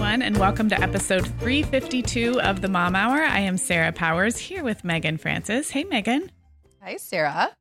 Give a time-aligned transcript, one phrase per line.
[0.00, 3.18] Everyone, and welcome to episode 352 of the Mom Hour.
[3.18, 5.68] I am Sarah Powers here with Meagan Francis.
[5.68, 6.30] Hey, Meagan.
[6.82, 7.54] Hi, Sarah.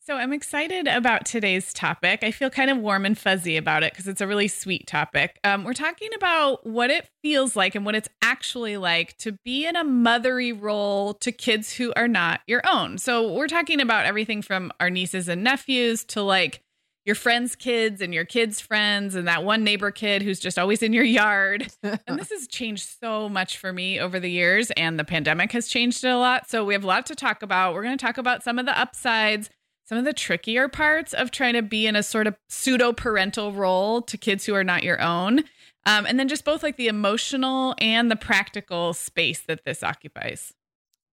[0.00, 2.24] So I'm excited about today's topic.
[2.24, 5.38] I feel kind of warm and fuzzy about it because it's a really sweet topic.
[5.44, 9.66] Um, we're talking about what it feels like and what it's actually like to be
[9.66, 12.96] in a mothery role to kids who are not your own.
[12.96, 16.62] So we're talking about everything from our nieces and nephews to like
[17.04, 20.82] your friends' kids and your kids' friends and that one neighbor kid who's just always
[20.82, 21.72] in your yard.
[21.82, 25.68] and this has changed so much for me over the years, and the pandemic has
[25.68, 26.48] changed it a lot.
[26.48, 27.74] So we have a lot to talk about.
[27.74, 29.50] We're going to talk about some of the upsides
[29.84, 33.52] some of the trickier parts of trying to be in a sort of pseudo parental
[33.52, 35.40] role to kids who are not your own.
[35.84, 40.54] Um, and then just both like the emotional and the practical space that this occupies.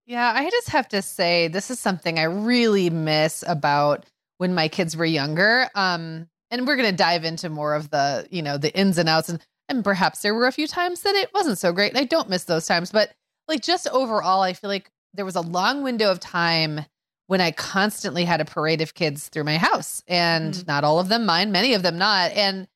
[0.05, 4.05] Yeah, I just have to say, this is something I really miss about
[4.39, 5.69] when my kids were younger.
[5.75, 9.07] Um, and we're going to dive into more of the, you know, the ins and
[9.07, 9.29] outs.
[9.29, 11.91] And, and perhaps there were a few times that it wasn't so great.
[11.91, 12.91] And I don't miss those times.
[12.91, 13.11] But
[13.47, 16.85] like just overall, I feel like there was a long window of time
[17.27, 20.63] when I constantly had a parade of kids through my house, and mm-hmm.
[20.65, 22.31] not all of them mine, many of them not.
[22.31, 22.67] And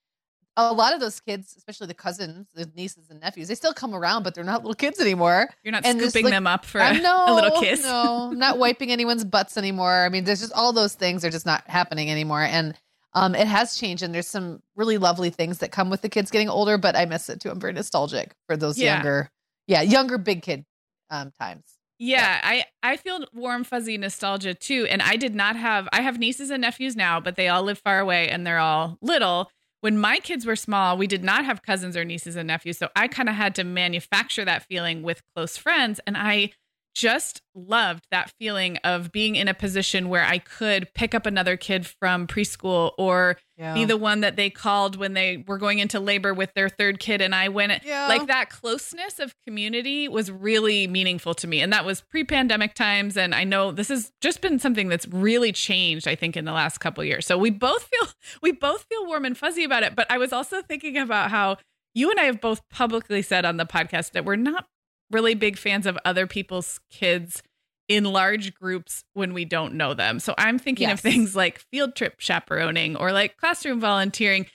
[0.55, 3.95] a lot of those kids, especially the cousins, the nieces and nephews, they still come
[3.95, 5.49] around, but they're not little kids anymore.
[5.63, 7.83] You're not and scooping like, them up for a, no, a little kiss.
[7.83, 10.05] no, I'm not wiping anyone's butts anymore.
[10.05, 12.43] I mean, there's just all those things are just not happening anymore.
[12.43, 12.75] And
[13.13, 16.31] um, it has changed, and there's some really lovely things that come with the kids
[16.31, 17.49] getting older, but I miss it too.
[17.49, 18.95] I'm very nostalgic for those yeah.
[18.95, 19.31] younger,
[19.67, 20.65] yeah, younger big kid
[21.09, 21.63] um, times.
[21.99, 26.19] Yeah, I I feel warm fuzzy nostalgia too and I did not have I have
[26.19, 29.49] nieces and nephews now but they all live far away and they're all little.
[29.83, 32.87] When my kids were small, we did not have cousins or nieces and nephews, so
[32.95, 36.51] I kind of had to manufacture that feeling with close friends and I
[36.93, 41.57] just loved that feeling of being in a position where I could pick up another
[41.57, 43.73] kid from preschool or yeah.
[43.73, 46.99] be the one that they called when they were going into labor with their third
[46.99, 47.21] kid.
[47.21, 48.07] And I went yeah.
[48.07, 51.61] like that closeness of community was really meaningful to me.
[51.61, 53.17] And that was pre pandemic times.
[53.17, 56.53] And I know this has just been something that's really changed, I think, in the
[56.53, 57.25] last couple years.
[57.25, 58.07] So we both feel,
[58.41, 59.95] we both feel warm and fuzzy about it.
[59.95, 61.57] But I was also thinking about how
[61.93, 64.65] you and I have both publicly said on the podcast that we're not
[65.13, 67.41] really big fans of other people's kids
[67.89, 70.19] in large groups when we don't know them.
[70.19, 70.95] So I'm thinking yes.
[70.95, 74.45] of things like field trip chaperoning or like classroom volunteering,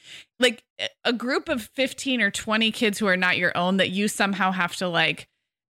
[0.41, 0.64] like
[1.04, 4.50] a group of 15 or 20 kids who are not your own that you somehow
[4.52, 5.28] have to like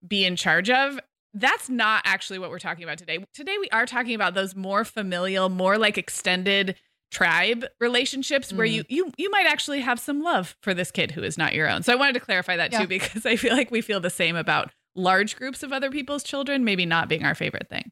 [0.08, 1.00] be in charge of.
[1.34, 3.24] That's not actually what we're talking about today.
[3.34, 6.76] Today we are talking about those more familial, more like extended
[7.10, 8.88] tribe relationships where you mm.
[8.90, 11.84] you you might actually have some love for this kid who is not your own.
[11.84, 12.82] So I wanted to clarify that yeah.
[12.82, 16.24] too because I feel like we feel the same about large groups of other people's
[16.24, 17.92] children maybe not being our favorite thing.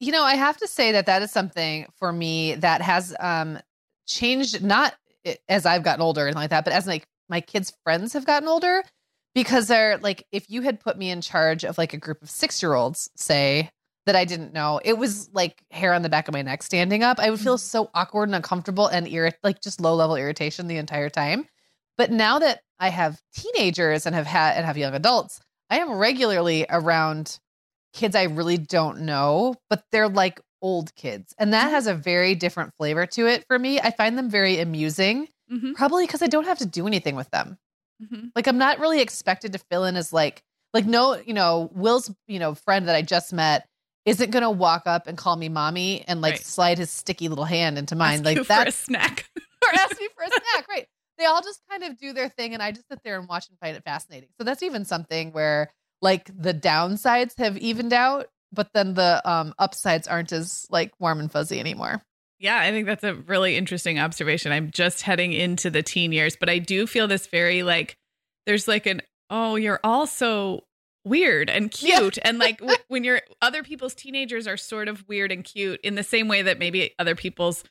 [0.00, 3.58] You know, I have to say that that is something for me that has um
[4.06, 4.94] changed not
[5.48, 8.48] as I've gotten older and like that, but as like my kids' friends have gotten
[8.48, 8.82] older
[9.34, 12.28] because they're like if you had put me in charge of like a group of
[12.28, 13.70] 6-year-olds, say,
[14.06, 14.80] that I didn't know.
[14.84, 17.18] It was like hair on the back of my neck standing up.
[17.20, 17.60] I would feel mm.
[17.60, 21.46] so awkward and uncomfortable and irrit- like just low level irritation the entire time.
[21.96, 25.40] But now that I have teenagers and have had and have young adults,
[25.72, 27.38] I am regularly around
[27.94, 31.34] kids I really don't know, but they're like old kids.
[31.38, 33.80] And that has a very different flavor to it for me.
[33.80, 35.74] I find them very amusing, Mhm.
[35.74, 37.58] probably because I don't have to do anything with them.
[38.02, 38.32] Mhm.
[38.36, 40.42] Like I'm not really expected to fill in as like
[40.74, 43.66] like no, you know, Will's, you know, friend that I just met
[44.04, 46.44] isn't gonna walk up and call me mommy and like Right.
[46.44, 48.14] slide his sticky little hand into mine.
[48.20, 49.26] Ask like that for a snack.
[49.64, 50.68] or ask me for a snack.
[50.68, 50.86] Right.
[51.22, 53.48] They all just kind of do their thing and I just sit there and watch
[53.48, 54.28] and find it fascinating.
[54.38, 55.70] So that's even something where
[56.00, 61.20] like the downsides have evened out, but then the um upsides aren't as like warm
[61.20, 62.02] and fuzzy anymore.
[62.40, 64.50] Yeah, I think that's a really interesting observation.
[64.50, 67.94] I'm just heading into the teen years, but I do feel this very like
[68.46, 70.64] there's like an oh, you're all so
[71.04, 71.98] weird and Yeah.
[72.00, 75.80] cute and like w- when you're other people's teenagers are sort of weird and cute
[75.84, 77.62] in the same way that maybe other people's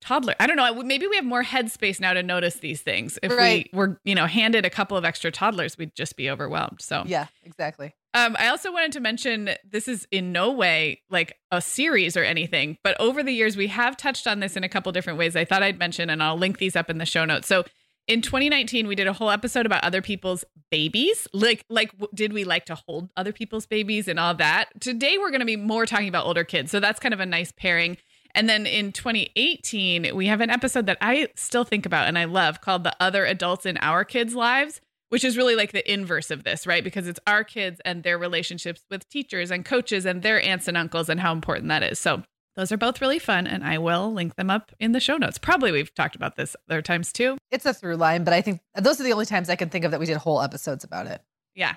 [0.00, 0.34] toddler.
[0.38, 3.18] I don't know, maybe we have more headspace now to notice these things.
[3.22, 3.68] If Right.
[3.72, 6.80] we were, you know, handed a couple of extra toddlers, we'd just be overwhelmed.
[6.80, 7.94] So Yeah, exactly.
[8.14, 12.22] um, I also wanted to mention this is in no way like a series or
[12.24, 15.34] anything, but over the years we have touched on this in a couple different ways.
[15.36, 17.48] I thought I'd mention, and I'll link these up in the show notes.
[17.48, 17.64] So
[18.08, 21.26] in 2019, we did a whole episode about other people's babies.
[21.32, 24.68] Like, like, did we like to hold other people's babies and all that?
[24.80, 27.26] Today we're going to be more talking about older kids, so that's kind of a
[27.26, 27.96] nice pairing.
[28.36, 32.26] And then in 2018, we have an episode that I still think about and I
[32.26, 36.30] love called The Other Adults in Our Kids' Lives, which is really like the inverse
[36.30, 36.84] of this, right?
[36.84, 40.76] Because it's our kids and their relationships with teachers and coaches and their aunts and
[40.76, 41.98] uncles and how important that is.
[41.98, 42.24] So
[42.56, 45.38] those are both really fun and I will link them up in the show notes.
[45.38, 47.38] Probably we've talked about this other times too.
[47.50, 49.86] It's a through line, but I think those are the only times I can think
[49.86, 51.22] of that we did whole episodes about it.
[51.54, 51.76] Yeah.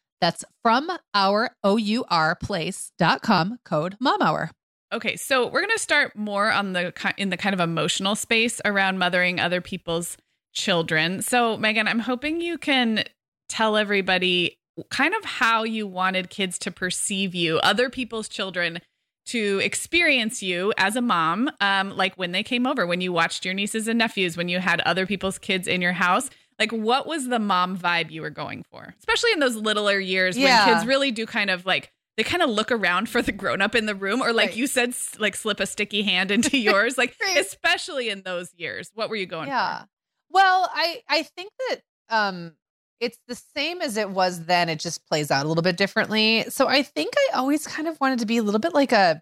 [0.21, 4.51] That's from our O-U-R place.com code MOMHOUR.
[4.93, 8.61] Okay, so we're going to start more on the in the kind of emotional space
[8.65, 10.17] around mothering other people's
[10.53, 11.21] children.
[11.21, 13.05] So, Meagan, I'm hoping you can
[13.47, 14.57] tell everybody
[14.89, 18.79] kind of how you wanted kids to perceive you, other people's children
[19.27, 23.45] to experience you as a mom, um, like when they came over, when you watched
[23.45, 26.29] your nieces and nephews, when you had other people's kids in your house.
[26.61, 28.93] Like, what was the mom vibe you were going for?
[28.99, 30.65] Especially in those littler years Yeah.
[30.65, 33.61] when kids really do kind of like they kind of look around for the grown
[33.61, 34.57] up in the room, or like Right.
[34.57, 37.37] you said, like slip a sticky hand into yours, like Right.
[37.37, 38.91] especially in those years.
[38.93, 39.87] What were you going yeah for?
[40.29, 42.53] well i i think that um
[43.01, 46.45] it's the same as it was then it just plays out a little bit differently
[46.47, 49.21] so i think i always kind of wanted to be a little bit like a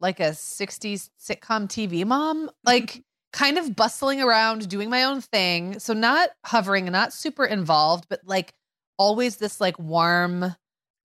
[0.00, 5.78] like a 60s sitcom tv mom like kind of bustling around doing my own thing
[5.78, 8.52] so not hovering not super involved but like
[8.98, 10.54] always this like warm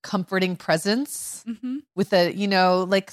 [0.02, 3.12] comforting presence hmm with a you know like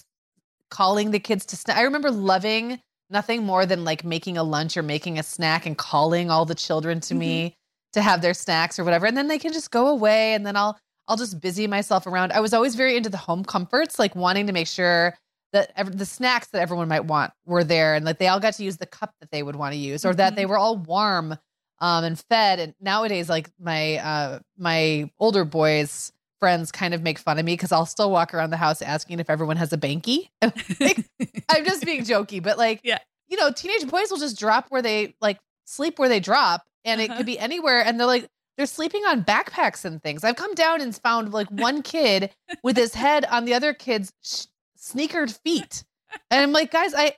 [0.70, 1.78] calling the kids to snack.
[1.78, 5.78] I remember loving nothing more than like making a lunch or making a snack and
[5.78, 7.56] calling all the children to me
[7.94, 10.56] to have their snacks or whatever and then they can just go away and then
[10.56, 12.32] I'll I'll just busy myself around.
[12.32, 15.16] I was always very into the home comforts like wanting to make sure
[15.54, 18.54] that ev- the snacks that everyone might want were there and like they all got
[18.56, 20.36] to use the cup that they would want to use or that Mhm.
[20.36, 21.38] they were all warm
[21.80, 27.18] um and fed and nowadays like my uh my older boys friends kind of make
[27.18, 29.78] fun of me because I'll still walk around the house asking if everyone has a
[29.78, 30.28] banky.
[30.82, 31.06] Like,
[31.50, 32.98] I'm just being jokey, but like, Yeah.
[33.30, 37.00] you know, teenage boys will just drop where they like sleep where they drop, and
[37.00, 37.18] it Uh-huh.
[37.20, 37.82] could be anywhere.
[37.86, 40.26] And they're like, they're sleeping on backpacks and things.
[40.26, 42.30] I've come down and found like one kid
[42.62, 44.48] with his head on the other kid's sh-
[44.84, 45.84] sneakered feet,
[46.30, 47.16] and I'm like, guys, I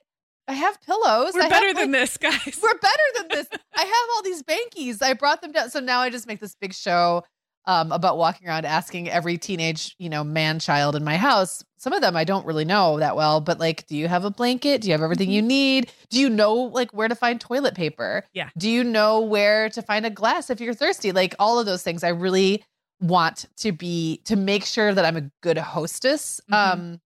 [0.47, 1.33] I have pillows.
[1.33, 2.59] We're I better have, than like, this, guys.
[2.61, 3.47] we're better than this.
[3.75, 5.01] I have all these bankies.
[5.01, 5.69] I brought them down.
[5.71, 7.23] So now I just make this big show
[7.65, 11.63] um, about walking around asking every teenage, you know, man child in my house.
[11.77, 14.29] Some of them I don't really know that well, but like, do you have a
[14.29, 14.81] blanket?
[14.81, 15.91] Do you have everything you need?
[16.11, 18.23] Do you know like where to find toilet paper?
[18.33, 18.49] Yeah.
[18.55, 21.11] Do you know where to find a glass if you're thirsty?
[21.11, 22.03] Like all of those things.
[22.03, 22.63] I really
[23.01, 26.39] want to be to make sure that I'm a good hostess.
[26.51, 26.55] Mhm.
[26.73, 27.01] Um,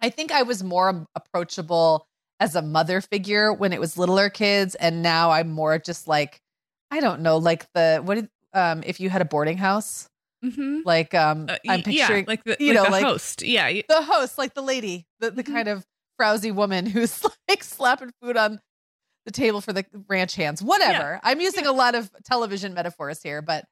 [0.00, 2.06] I think I was more approachable
[2.38, 6.40] as a mother figure when it was littler kids, and now I'm more just like,
[6.90, 10.08] I don't know, like the what did um if you had a boarding house,
[10.42, 13.42] hmm like um Uh, I'm picturing yeah, like the, you like know, the like- host.
[13.42, 15.52] Yeah, the host, like the lady, the, the Mhm.
[15.52, 15.86] kind of
[16.18, 18.60] frowsy woman who's like slapping food on
[19.26, 20.62] the table for the ranch hands.
[20.62, 21.20] Whatever.
[21.22, 23.66] I'm using a lot of television metaphors here, but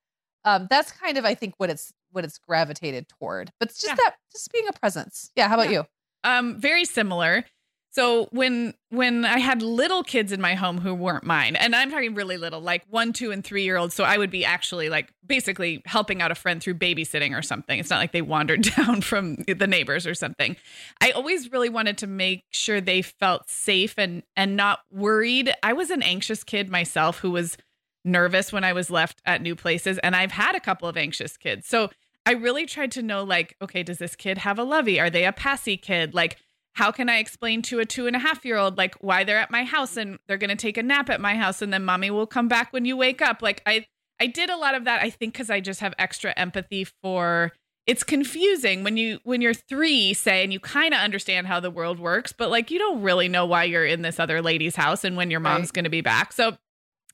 [0.45, 3.51] um, that's kind of I think what it's what it's gravitated toward.
[3.59, 3.97] But it's just Yeah.
[4.05, 5.31] that just being a presence.
[5.35, 5.49] Yeah.
[5.49, 5.79] How about Yeah.
[5.81, 5.85] you?
[6.25, 7.45] Um very similar.
[7.91, 11.91] So when when i had little kids in my home who weren't mine and i'm
[11.91, 14.89] talking really little like one two and three year olds so i would be actually
[14.89, 17.79] like basically helping out a friend through babysitting or something.
[17.79, 20.57] It's not like they wandered down from the neighbors or something.
[21.01, 25.53] I always really wanted to make sure they felt safe and and not worried.
[25.63, 27.57] I was an anxious kid myself who was
[28.05, 31.37] nervous when i was left at new places and i've had a couple of anxious
[31.37, 31.67] kids.
[31.67, 31.91] So
[32.29, 35.01] I really tried to know, like, okay, does this kid have a lovey?
[35.01, 36.13] Are they a passy kid?
[36.13, 36.37] Like,
[36.75, 39.39] how can I explain to a two and a half year old, like, why they're
[39.39, 41.85] at my house and they're going to take a nap at my house and then
[41.85, 43.41] mommy will come back when you wake up?
[43.41, 43.87] Like, I,
[44.21, 47.53] I did a lot of that, I think, because I just have extra empathy for
[47.87, 51.71] it's confusing when you when you're three say and you kind of understand how the
[51.71, 55.05] world works but like you don't really know why you're in this other lady's house
[55.05, 55.73] and when your mom's Right.
[55.73, 56.55] going to be back so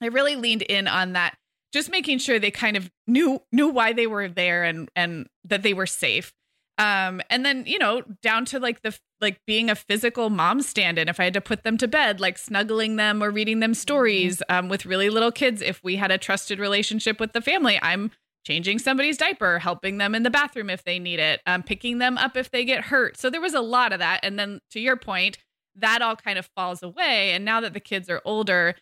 [0.02, 1.37] i really leaned in on that
[1.74, 5.62] just making sure they kind of knew knew why they were there and and that
[5.62, 6.32] they were safe.
[6.78, 11.08] Um and then you know down to like the like being a physical mom stand-in
[11.08, 14.42] if i had to put them to bed like snuggling them or reading them stories
[14.50, 18.10] um with really little kids if we had a trusted relationship with the family i'm
[18.44, 22.18] changing somebody's diaper helping them in the bathroom if they need it um picking them
[22.18, 23.16] up if they get hurt.
[23.16, 24.20] So there was a lot of that.
[24.22, 25.38] And then to your point
[25.76, 27.32] that all kind of falls away.
[27.32, 28.74] And now that the kids are older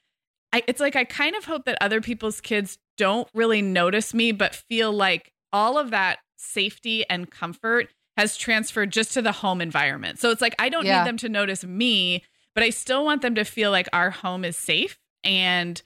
[0.52, 4.32] I, it's like I kind of hope that other people's kids don't really notice me,
[4.32, 9.60] but feel like all of that safety and comfort has transferred just to the home
[9.60, 10.18] environment.
[10.18, 10.98] So it's like I don't Yeah.
[11.00, 12.22] need them to notice me,
[12.54, 15.80] but I still want them to feel like our home is safe and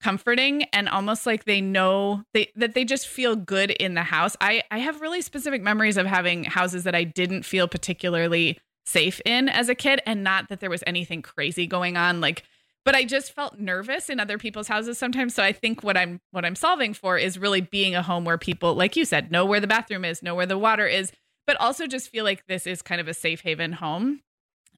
[0.00, 4.36] comforting and almost like they know they that they just feel good in the house.
[4.40, 9.20] I I have really specific memories of having houses that I didn't feel particularly safe
[9.24, 12.42] in as a kid and not that there was anything crazy going on like
[12.84, 15.34] but I just felt nervous in other people's houses sometimes.
[15.34, 18.38] So I think what I'm what I'm solving for is really being a home where
[18.38, 21.12] people, like you said, know where the bathroom is, know where the water is,
[21.46, 24.20] but also just feel like this is kind of a safe haven home.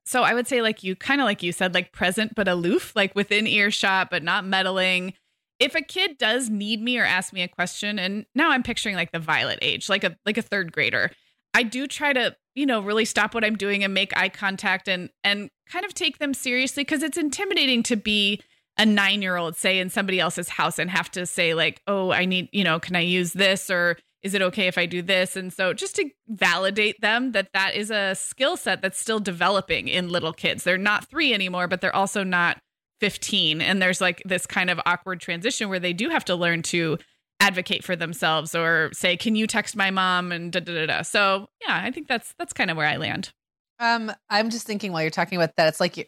[0.07, 2.95] So I would say like you kind of like you said, like present but aloof,
[2.95, 5.15] like within earshot, but not meddling.
[5.59, 8.97] If a kid does need me or ask me a question, and now I'm picturing
[8.97, 11.11] like the violet age, like a like a third grader,
[11.55, 14.89] I do try to, you know, really stop what I'm doing and make eye contact
[14.89, 18.41] and and kind of take them seriously because it's intimidating to be
[18.77, 22.49] a 9-year-old say in somebody else's house and have to say like, "Oh, I need,
[22.53, 25.53] you know, can I use this or is it okay if I do this?" And
[25.53, 30.09] so just to validate them that that is a skill set that's still developing in
[30.09, 30.65] little kids.
[30.65, 32.59] They're not 3 anymore, but they're also not
[33.01, 36.63] 15 and there's like this kind of awkward transition where they do have to learn
[36.63, 36.97] to
[37.41, 41.03] advocate for themselves or say, "Can you text my mom?" and da da da da.
[41.03, 43.33] So yeah, I think that's that's kind of where I land.
[43.81, 46.05] Um, I'm just thinking while you're talking about that, it's like you,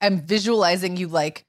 [0.00, 1.44] I'm visualizing you like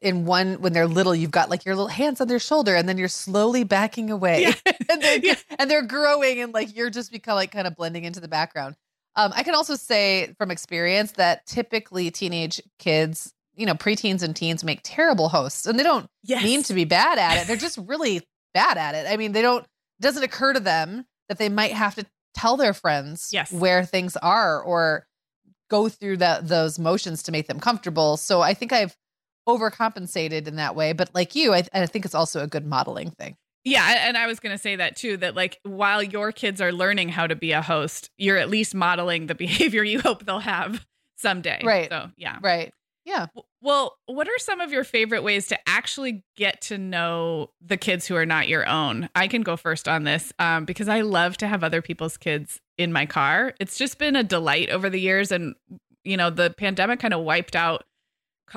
[0.00, 2.88] in one when they're little, you've got like your little hands on their shoulder, and
[2.88, 4.54] then you're slowly backing away, Yeah.
[4.88, 5.34] and, they're, Yeah.
[5.58, 8.76] and they're growing, and like you're just become like kind of blending into the background.
[9.16, 14.34] Um, I can also say from experience that typically teenage kids, you know, preteens and
[14.36, 16.44] teens make terrible hosts, and they don't Yes.
[16.44, 17.46] mean to be bad at it.
[17.48, 18.22] They're just really
[18.54, 19.06] bad at it.
[19.10, 22.56] I mean, they don't, it doesn't occur to them that they might have to tell
[22.56, 23.52] their friends Yes.
[23.52, 25.06] where things are or
[25.68, 28.16] go through that those motions to make them comfortable.
[28.16, 28.96] So I think I've
[29.48, 30.92] overcompensated in that way.
[30.92, 33.36] But like you, I, I think it's also a good modeling thing.
[33.62, 36.72] Yeah, and I was going to say that too that like while your kids are
[36.72, 40.38] learning how to be a host, you're at least modeling the behavior you hope they'll
[40.38, 41.60] have someday.
[41.62, 41.88] Right.
[41.90, 42.38] So, yeah.
[42.40, 42.72] Right.
[43.04, 43.26] Yeah.
[43.62, 48.06] Well, what are some of your favorite ways to actually get to know the kids
[48.06, 49.08] who are not your own?
[49.14, 52.60] I can go first on this um, because I love to have other people's kids
[52.78, 53.54] in my car.
[53.58, 55.32] It's just been a delight over the years.
[55.32, 55.54] And,
[56.04, 57.84] you know, the pandemic kind of wiped out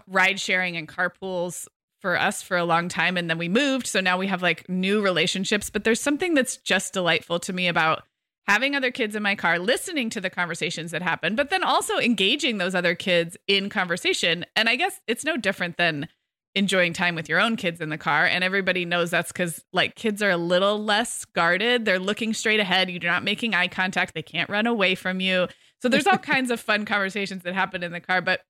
[0.08, 1.68] ride sharing and carpools
[2.00, 3.16] for us for a long time.
[3.16, 3.88] And then we moved.
[3.88, 5.70] So now we have like new relationships.
[5.70, 8.04] But there's something that's just delightful to me about
[8.48, 11.98] having other kids in my car, listening to the conversations that happen, but then also
[11.98, 14.46] engaging those other kids in conversation.
[14.56, 16.08] And I guess it's no different than
[16.56, 18.26] enjoying time with your own kids in the car.
[18.26, 21.86] And everybody knows that's because like kids are a little less guarded.
[21.86, 22.90] They're looking straight ahead.
[22.90, 24.14] You're not making eye contact.
[24.14, 25.48] They can't run away from you.
[25.82, 28.22] So there's all kinds of fun conversations that happen in the car.
[28.22, 28.42] But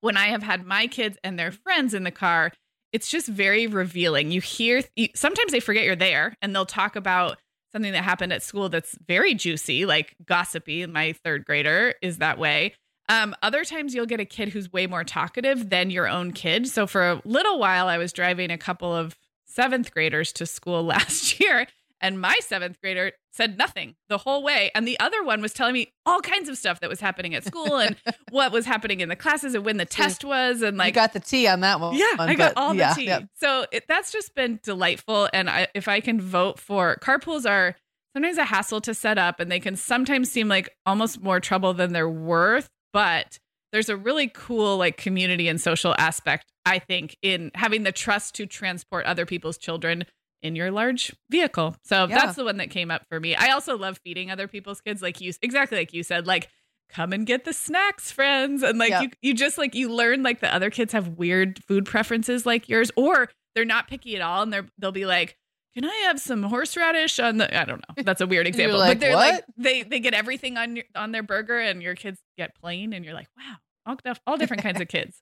[0.00, 2.52] when I have had my kids and their friends in the car,
[2.92, 4.32] it's just very revealing.
[4.32, 4.82] You hear,
[5.14, 7.38] sometimes they forget you're there and they'll talk about
[7.72, 10.86] something that happened at school that's very juicy, like gossipy.
[10.86, 12.74] My third grader is that way.
[13.08, 16.68] Um, other times you'll get a kid who's way more talkative than your own kid.
[16.68, 20.82] So for a little while, I was driving a couple of seventh graders to school
[20.84, 21.66] last year,
[22.00, 24.70] and my seventh grader said nothing the whole way.
[24.74, 27.44] And the other one was telling me all kinds of stuff that was happening at
[27.44, 27.96] school and
[28.30, 30.62] what was happening in the classes and when the test was.
[30.62, 31.94] And Like, you got the tea on that one.
[31.94, 33.26] yeah, I got all yeah, the tea.
[33.36, 35.28] So it, that's just been delightful.
[35.32, 37.76] And I, if I can vote for carpools are
[38.14, 41.74] sometimes a hassle to set up and they can sometimes seem like almost more trouble
[41.74, 42.68] than they're worth.
[42.92, 43.38] But
[43.72, 48.34] there's a really cool like community and social aspect, I think, in having the trust
[48.36, 50.06] to transport other people's children
[50.42, 51.76] in your large vehicle.
[51.84, 52.16] So Yeah.
[52.18, 53.34] that's the one that came up for me.
[53.34, 56.48] I also love feeding other people's kids, like you exactly like you said, like
[56.88, 58.62] come and get the snacks, friends.
[58.62, 59.02] And like Yeah.
[59.02, 62.68] you you just like you learn like the other kids have weird food preferences like
[62.68, 65.36] yours, or they're not picky at all and they're they'll be like,
[65.74, 68.02] Can I have some horseradish on the I don't know.
[68.04, 68.78] That's a weird example.
[68.78, 71.94] like, but they're like they they get everything on your on their burger and your
[71.94, 75.20] kids get plain and you're like, Wow, all, all different kinds of kids.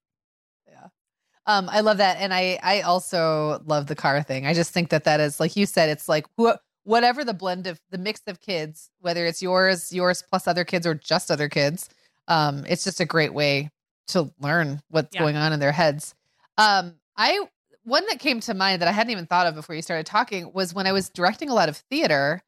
[1.49, 4.47] Um, I love that, and I I also love the car thing.
[4.47, 7.67] I just think that that is like you said, it's like wh- whatever the blend
[7.67, 11.49] of the mix of kids, whether it's yours, yours plus other kids, or just other
[11.49, 11.89] kids.
[12.29, 13.71] Um, it's just a great way
[14.09, 15.21] to learn what's Yeah.
[15.23, 16.15] going on in their heads.
[16.59, 17.41] Um, I
[17.85, 20.53] one that came to mind that I hadn't even thought of before you started talking
[20.53, 22.43] was when I was directing a lot of theater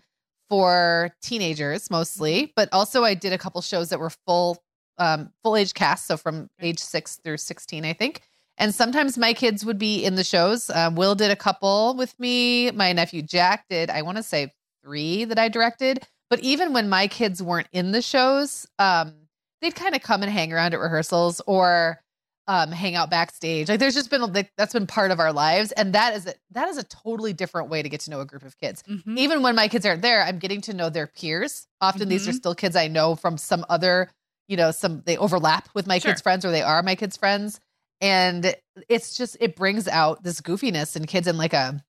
[0.51, 4.59] for teenagers mostly, but also I did a couple shows that were full
[4.99, 8.21] um, full age cast, so from age six through sixteen, I think.
[8.61, 10.69] And sometimes my kids would be in the shows.
[10.71, 12.71] Um, Will did a couple with me.
[12.71, 14.53] My nephew Jack did, I want to say
[14.85, 16.07] three that I directed.
[16.29, 19.15] But even when my kids weren't in the shows, um,
[19.63, 22.03] they'd kind of come and hang around at rehearsals or
[22.47, 23.69] um, hang out backstage.
[23.71, 26.35] Like there's just been like, that's been part of our lives, and that is a,
[26.51, 28.83] that is a totally different way to get to know a group of kids.
[28.89, 29.17] Mhm.
[29.17, 31.67] Even when my kids aren't there, I'm getting to know their peers.
[31.81, 32.37] Often these are Mhm.
[32.37, 34.11] still kids I know from some other,
[34.49, 36.11] you know, some they overlap with my Sure.
[36.11, 37.61] kids' friends or they are my kids' friends
[38.01, 38.55] and
[38.89, 41.83] it's just it brings out this goofiness in kids and like a,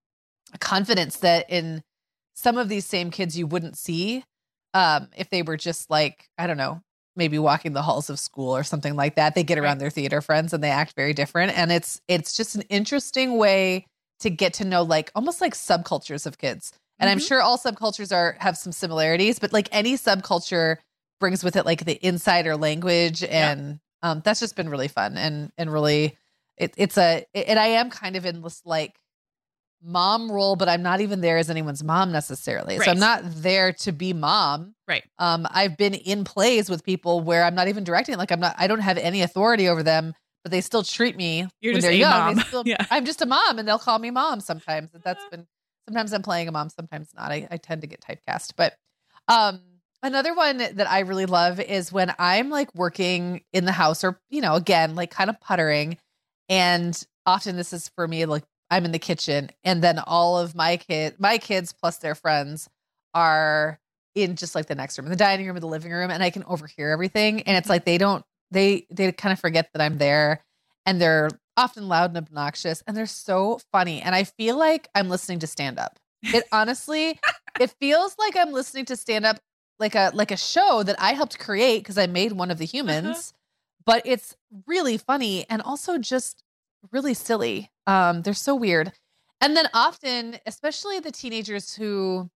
[0.54, 1.82] a confidence that in
[2.36, 4.24] some of these same kids you wouldn't see
[4.74, 6.82] um if they were just like i don't know
[7.16, 9.36] maybe walking the halls of school or something like that.
[9.36, 11.58] They get around their theater friends and they act very different.
[11.58, 13.86] And it's it's just an interesting way
[14.22, 16.72] to get to know like almost like subcultures of kids.
[17.00, 17.28] And i'm Mhm.
[17.28, 20.78] sure all subcultures are have some similarities but like any subculture
[21.20, 25.52] brings with it like the insider language and um, that's just been really fun and
[25.58, 26.18] and really
[26.58, 28.96] it, it's a and I am kind of in this like
[29.84, 32.78] mom role, but I'm not even there as anyone's mom necessarily.
[32.78, 34.76] So I'm not there to be mom.
[34.88, 35.04] Right.
[35.18, 38.16] Um, I've been in plays with people where I'm not even directing.
[38.18, 38.56] Like I'm not.
[38.58, 41.48] I don't have any authority over them, but they still treat me.
[41.62, 42.36] You're when just they're a young.
[42.36, 42.46] Mom.
[42.48, 42.78] still- Yeah.
[42.92, 44.92] I'm just a mom, and they'll call me mom sometimes.
[45.04, 45.48] That's been
[45.88, 47.32] sometimes I'm playing a mom, sometimes not.
[47.32, 48.76] I, I tend to get typecast, but
[49.28, 49.62] um,
[50.04, 54.20] another one that I really love is when I'm like working in the house, or
[54.30, 55.98] you know, again, like kind of puttering,
[56.50, 60.56] and often this is for me like I'm in the kitchen, and then all of
[60.56, 62.70] my kid, my kids plus their friends
[63.14, 63.80] are
[64.16, 66.24] in just like the next room, in the dining room, in the living room, and
[66.24, 67.42] I can overhear everything.
[67.44, 67.74] And it's mm-hmm.
[67.74, 70.44] like they don't, they they kind of forget that I'm there,
[70.86, 74.02] and they're often loud and obnoxious, and they're so funny.
[74.02, 76.00] And I feel like I'm listening to stand up.
[76.24, 77.20] It honestly,
[77.60, 79.40] it feels like I'm listening to stand up,
[79.82, 82.66] like a like a show that I helped create because I made one of the
[82.66, 83.34] humans.
[83.86, 86.44] But it's really funny and also just
[86.92, 87.70] really silly.
[87.88, 88.94] Um, they're so weird.
[89.42, 92.30] And then often, especially the teenagers who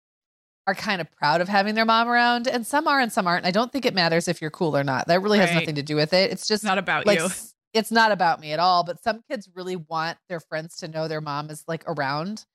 [0.67, 3.45] are kind of proud of having their mom around, and some are and some aren't.
[3.45, 5.07] I don't think it matters if you're cool or not.
[5.07, 6.31] That really has nothing to do with it.
[6.31, 7.27] It's just not about like you.
[7.73, 8.83] it's not about me at all.
[8.83, 12.45] But some kids really want their friends to know their mom is like around.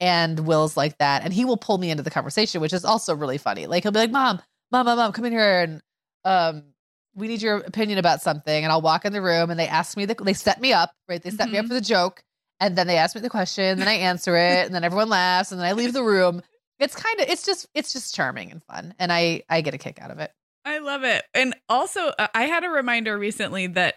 [0.00, 1.22] And Will's like that.
[1.24, 3.66] And he will pull me into the conversation, which is also really funny.
[3.66, 4.40] Like he'll be like, Mom,
[4.72, 5.82] mom, mom, mom, come in here and
[6.24, 6.64] um
[7.14, 8.62] we need your opinion about something.
[8.64, 10.92] And I'll walk in the room and they ask me the they set me up,
[11.08, 11.22] right?
[11.22, 11.68] They set me up Mhm.
[11.68, 12.22] for the joke.
[12.60, 15.08] And then they ask me the question, and then I answer it, and then everyone
[15.08, 16.42] laughs, and then I leave the room.
[16.78, 18.94] It's kind of it's just it's just charming and fun.
[18.98, 20.30] And I I get a kick out of it.
[20.64, 21.24] I love it.
[21.34, 23.96] And also, uh, I had a reminder recently that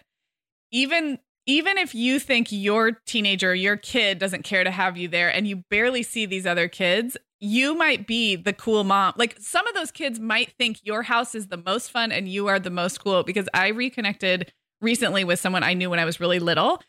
[0.72, 5.28] even even if you think your teenager, your kid doesn't care to have you there
[5.28, 9.12] and you barely see these other kids, you might be the cool mom.
[9.16, 12.46] Like some of those kids might think your house is the most fun and you
[12.48, 16.20] are the most cool because I reconnected recently with someone I knew when I was
[16.20, 16.80] really little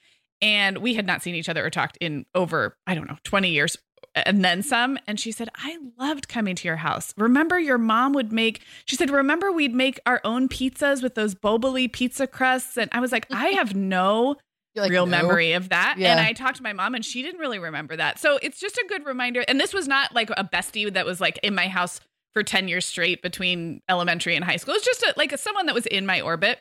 [0.42, 3.50] and we had not seen each other or talked in over, I don't know, 20
[3.50, 3.78] years
[4.16, 4.98] and then some.
[5.08, 7.14] And she said, I loved coming to your house.
[7.18, 11.36] Remember, your mom would make, she said, remember we'd make our own pizzas with those
[11.36, 12.78] Boboli pizza crusts.
[12.78, 14.38] And I was like, I have no
[14.76, 15.96] like, real "No." memory of that.
[15.98, 16.12] Yeah.
[16.12, 18.20] And I talked to my mom and she didn't really remember that.
[18.20, 19.44] So it's just a good reminder.
[19.48, 22.00] And this was not like a bestie that was like in my house
[22.34, 24.74] for 10 years straight between elementary and high school.
[24.76, 26.60] It's just a, like someone that was in my orbit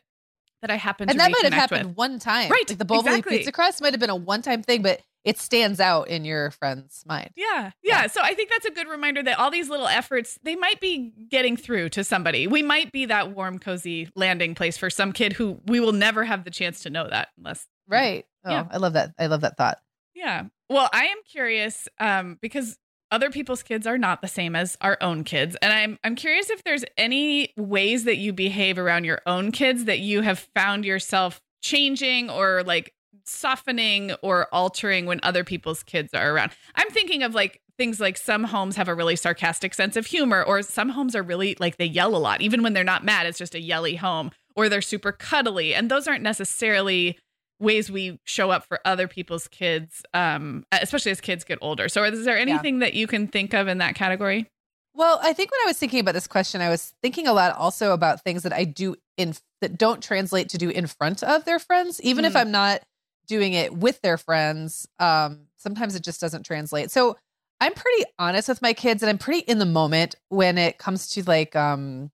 [0.62, 1.96] that I happened And that might have happened with.
[1.96, 2.50] one time.
[2.50, 3.38] Right, Like the Boboli exactly.
[3.38, 6.50] pizza crust might have been a one time thing, but it stands out in your
[6.50, 7.30] friend's mind.
[7.34, 8.02] Yeah, yeah.
[8.02, 8.06] Yeah.
[8.08, 11.12] So I think that's a good reminder that all these little efforts, they might be
[11.30, 12.46] getting through to somebody.
[12.46, 16.24] We might be that warm, cozy landing place for some kid who we will never
[16.24, 18.24] have the chance to know that unless Right.
[18.44, 18.66] Oh, Yeah.
[18.70, 19.12] I love that.
[19.18, 19.78] I love that thought.
[20.14, 20.44] Yeah.
[20.70, 22.78] Well, I am curious um, because
[23.10, 26.50] other people's kids are not the same as our own kids, and I'm I'm curious
[26.50, 30.84] if there's any ways that you behave around your own kids that you have found
[30.84, 32.92] yourself changing or like
[33.24, 36.52] softening or altering when other people's kids are around.
[36.74, 40.42] I'm thinking of like things like some homes have a really sarcastic sense of humor,
[40.42, 43.26] or some homes are really like they yell a lot, even when they're not mad.
[43.26, 47.18] It's just a yelly home, or they're super cuddly, and those aren't necessarily
[47.60, 52.02] ways we show up for other people's kids um especially as kids get older so
[52.02, 54.44] is there anything that you can think of in that category
[54.92, 57.56] Well, I think when I was thinking about this question, I was thinking a lot
[57.56, 61.44] also about things that I do in that don't translate to do in front of
[61.44, 62.40] their friends, even if Mm.
[62.40, 62.82] I'm not
[63.26, 64.86] doing it with their friends.
[64.98, 66.90] Um, sometimes it just doesn't translate.
[66.90, 67.16] So
[67.60, 71.08] I'm pretty honest with my kids, and I'm pretty in the moment when it comes
[71.10, 72.10] to like um,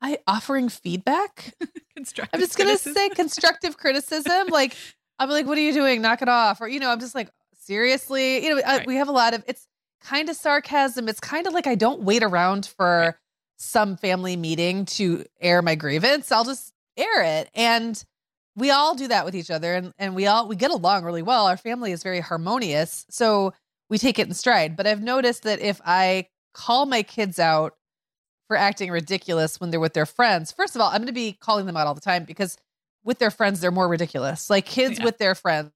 [0.00, 1.54] I offering feedback.
[1.96, 2.94] constructive I'm just gonna criticism?
[2.94, 4.48] say constructive criticism.
[4.48, 4.74] Like
[5.18, 6.02] I'm like, what are you doing?
[6.02, 6.60] Knock it off.
[6.60, 8.44] Or you know, I'm just like, seriously.
[8.44, 9.66] You know, I, we have a lot of it's
[10.02, 11.08] kind of sarcasm.
[11.08, 13.14] It's kind of like I don't wait around for Right.
[13.58, 16.30] some family meeting to air my grievance.
[16.30, 17.50] I'll just air it.
[17.54, 18.02] And
[18.56, 21.22] we all do that with each other and, and we all we get along really
[21.22, 21.46] well.
[21.46, 23.04] Our family is very harmonious.
[23.10, 23.52] So
[23.88, 24.76] we take it in stride.
[24.76, 27.74] But I've noticed that if I call my kids out
[28.48, 31.32] for acting ridiculous when they're with their friends, first of all, I'm going to be
[31.40, 32.56] calling them out all the time because
[33.04, 34.48] with their friends, they're more ridiculous.
[34.50, 35.04] Like kids Yeah.
[35.04, 35.70] with their friends,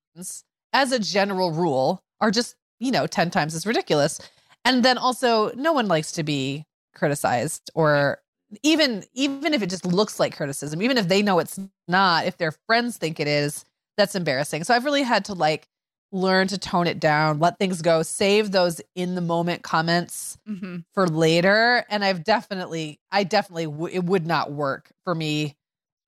[0.73, 4.21] as a general rule, are just, you know, 10 times as ridiculous.
[4.65, 6.65] And then also, no one likes to be
[6.95, 8.19] criticized or
[8.63, 11.59] even even if it just looks like criticism even if they know it's
[11.89, 13.65] not if their friends think it is
[13.97, 14.65] that's embarrassing.
[14.65, 15.69] So i've really had to like
[16.13, 20.85] learn to tone it down let things go save those in the moment comments Mhm.
[20.93, 21.85] for later.
[21.89, 25.57] And i've definitely i definitely w- it would not work for me.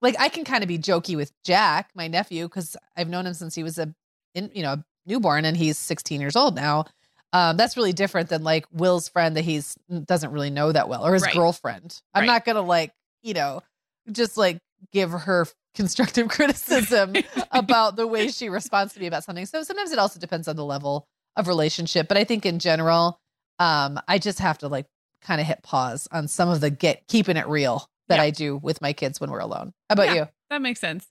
[0.00, 3.34] Like i can kind of be jokey with jack my nephew because i've known him
[3.34, 3.94] since he was a
[4.34, 6.84] in, you know newborn and he's 16 years old now
[7.32, 11.06] um, that's really different than like will's friend that he's doesn't really know that well
[11.06, 11.34] or his Right.
[11.34, 12.26] girlfriend i'm Right.
[12.26, 12.92] not gonna like
[13.22, 13.62] you know
[14.10, 14.58] just like
[14.92, 17.14] give her constructive criticism
[17.52, 20.56] about the way she responds to me about something so sometimes it also depends on
[20.56, 23.18] the level of relationship but i think in general
[23.58, 24.86] um i just have to like
[25.22, 28.22] kind of hit pause on some of the get keeping it real that Yeah.
[28.24, 30.14] i do with my kids when we're alone how about Yeah.
[30.14, 31.06] you that makes sense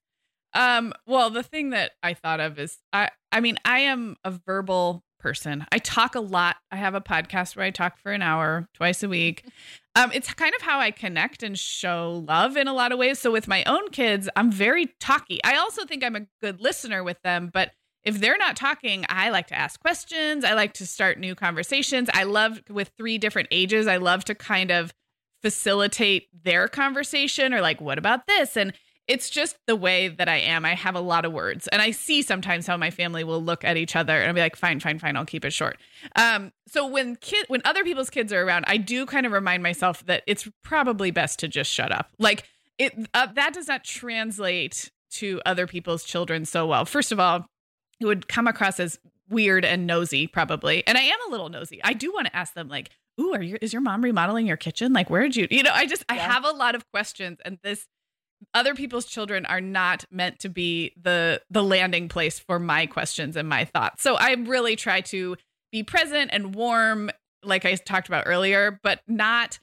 [0.54, 4.32] um well the thing that i thought of is i i mean i am a
[4.32, 8.22] verbal person i talk a lot i have a podcast where i talk for an
[8.22, 9.46] hour twice a week
[9.96, 13.20] um it's kind of how i connect and show love in a lot of ways
[13.20, 17.04] so with my own kids i'm very talky i also think i'm a good listener
[17.04, 17.72] with them but
[18.04, 20.44] if they're not talking, I like to ask questions.
[20.44, 22.10] I like to start new conversations.
[22.12, 24.92] I love with three different ages, I love to kind of
[25.42, 28.56] facilitate their conversation or like, what about this?
[28.56, 28.74] And
[29.12, 30.64] it's just the way that I am.
[30.64, 33.66] I have a lot of words, and I see sometimes how my family will look
[33.66, 35.18] at each other and I'll be like, "Fine, fine, fine.
[35.18, 35.78] I'll keep it short."
[36.16, 39.64] Um, so when kid, when other people's kids are around, I do kind of remind
[39.64, 42.10] myself that it's probably best to just shut up.
[42.20, 42.46] Like
[42.78, 46.86] it, uh, that does not translate to other people's children so well.
[46.86, 47.46] First of all,
[48.00, 48.98] it would come across as
[49.30, 51.82] weird and nosy, probably, and I am a little nosy.
[51.84, 53.58] I do want to ask them, like, "Ooh, are you?
[53.62, 54.94] Is your mom remodeling your kitchen?
[54.94, 55.50] Like, where did you?
[55.52, 57.88] You know, I just, I have a lot of questions, and this
[58.54, 63.36] other people's children are not meant to be the the landing place for my questions
[63.36, 64.04] and my thoughts.
[64.04, 65.38] So I really try to
[65.72, 67.12] be present and warm,
[67.44, 69.60] like I talked about earlier, but not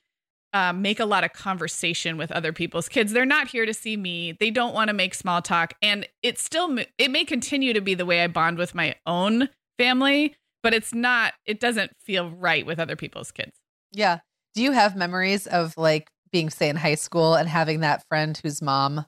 [0.52, 3.12] um, make a lot of conversation with other people's kids.
[3.12, 4.32] They're not here to see me.
[4.32, 7.94] They don't want to make small talk, and it still it may continue to be
[7.94, 11.34] the way I bond with my own family, but it's not.
[11.44, 13.52] It doesn't feel right with other people's kids.
[13.92, 14.20] Yeah.
[14.54, 18.38] Do you have memories of like being say in high school and having that friend
[18.42, 19.04] whose mom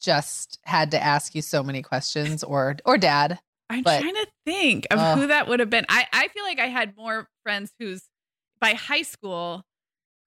[0.00, 3.38] just had to ask you so many questions or or dad
[3.70, 5.86] i'm but, trying to think of uh, who that would have been.
[5.88, 8.02] I i feel like i had more friends whose
[8.60, 9.64] by high school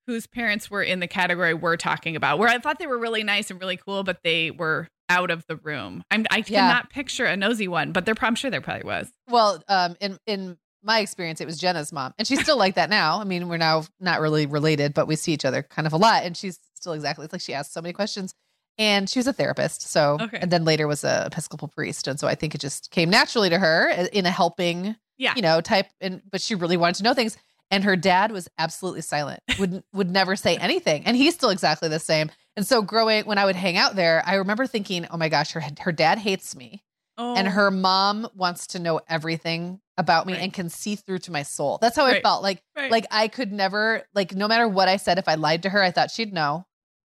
[0.07, 3.23] whose parents were in the category we're talking about where i thought they were really
[3.23, 6.03] nice and really cool but they were out of the room.
[6.11, 6.93] I'm i cannot yeah.
[6.93, 9.11] picture a nosy one but there i'm sure there probably was.
[9.29, 12.13] Well um in in my experience, it was Jenna's mom.
[12.17, 13.19] And she's still like that now.
[13.19, 15.97] I mean, we're now not really related, but we see each other kind of a
[15.97, 16.23] lot.
[16.23, 18.33] And she's still exactly, it's like she asks so many questions.
[18.77, 19.81] And she was a therapist.
[19.83, 20.37] So, okay.
[20.39, 22.07] and then later was a Episcopal priest.
[22.07, 25.33] And so I think it just came naturally to her eh, in a helping, yeah.
[25.35, 25.87] you know, type.
[25.99, 27.37] And, but she really wanted to know things.
[27.71, 31.05] And her dad was absolutely silent, would, would never say anything.
[31.05, 32.29] And he's still exactly the same.
[32.55, 35.51] And so growing, when I would hang out there, I remember thinking, oh my gosh,
[35.51, 36.83] her, her dad hates me.
[37.17, 37.35] Oh.
[37.35, 40.43] And her mom wants to know everything about me right.
[40.43, 41.79] and can see through to my soul.
[41.81, 42.17] That's how right.
[42.17, 42.43] I felt.
[42.43, 42.91] Like right.
[42.91, 45.81] like I could never like no matter what I said if I lied to her,
[45.81, 46.65] I thought she'd know.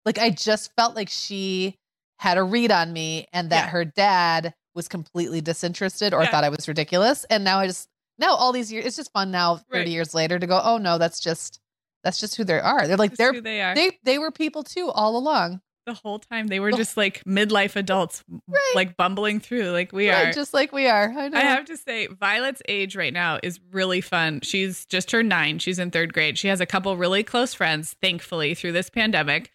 [0.05, 1.77] Like I just felt like she
[2.18, 3.70] had a read on me and that yeah.
[3.70, 6.31] her dad was completely disinterested or yeah.
[6.31, 7.25] thought I was ridiculous.
[7.25, 10.38] And now I just now all these years it's just fun now 30 years later
[10.38, 11.61] to go, "Oh no, that's just
[12.05, 13.75] that's just who they are." They're like that's they're they are.
[13.75, 16.49] They they were people too all along the whole time.
[16.49, 18.72] They were just like midlife adults right.
[18.75, 20.33] like bumbling through like we right, are.
[20.33, 21.12] just like we are.
[21.16, 24.40] I, I, have to say violet's age right now is really fun.
[24.42, 25.59] She's just turned nine.
[25.59, 26.37] She's in third grade.
[26.37, 29.51] She has a couple really close friends thankfully through this pandemic.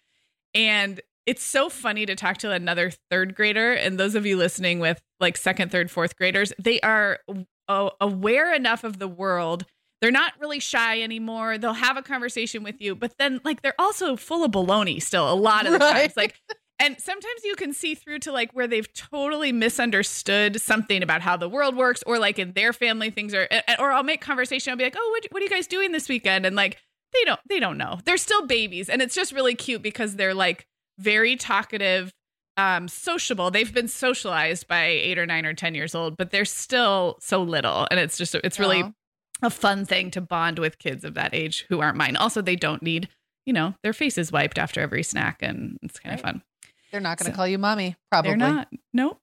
[0.54, 4.80] And it's so funny to talk to another third grader and those of you listening
[4.80, 6.52] with like second third fourth graders.
[6.58, 7.20] They are
[8.00, 9.64] aware enough of the world
[10.02, 11.56] they're not really shy anymore.
[11.58, 15.32] They'll have a conversation with you, but then like they're also full of baloney still
[15.32, 15.92] a lot of the right.
[15.92, 16.16] times.
[16.16, 16.34] Like
[16.80, 21.36] and sometimes you can see through to like where they've totally misunderstood something about how
[21.36, 24.76] the world works or like in their family things are or I'll make conversation I'll
[24.76, 26.78] be like, "Oh, what, what are you guys doing this weekend?" and like
[27.12, 28.00] they don't they don't know.
[28.04, 30.66] They're still babies and it's just really cute because they're like
[30.98, 32.12] very talkative
[32.56, 33.52] um sociable.
[33.52, 37.40] They've been socialized by 8 or 9 or 10 years old, but they're still so
[37.40, 38.92] little and it's just it's really Aww
[39.42, 42.16] a fun thing to bond with kids of that age who aren't mine.
[42.16, 43.08] Also, they don't need,
[43.44, 46.18] you know, their faces wiped after every snack, and it's kind right.
[46.18, 46.42] of fun.
[46.90, 48.30] They're not going to so, call you mommy, probably.
[48.30, 48.68] They're not.
[48.92, 49.18] Nope.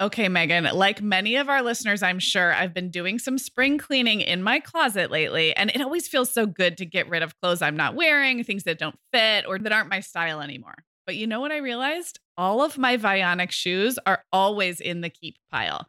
[0.00, 4.20] Okay, Meagan, like many of our listeners, I'm sure I've been doing some spring cleaning
[4.20, 7.62] in my closet lately, and it always feels so good to get rid of clothes
[7.62, 10.84] I'm not wearing, things that don't fit or that aren't my style anymore.
[11.04, 12.20] But you know what I realized?
[12.36, 15.88] All of my Vionic shoes are always in the keep pile.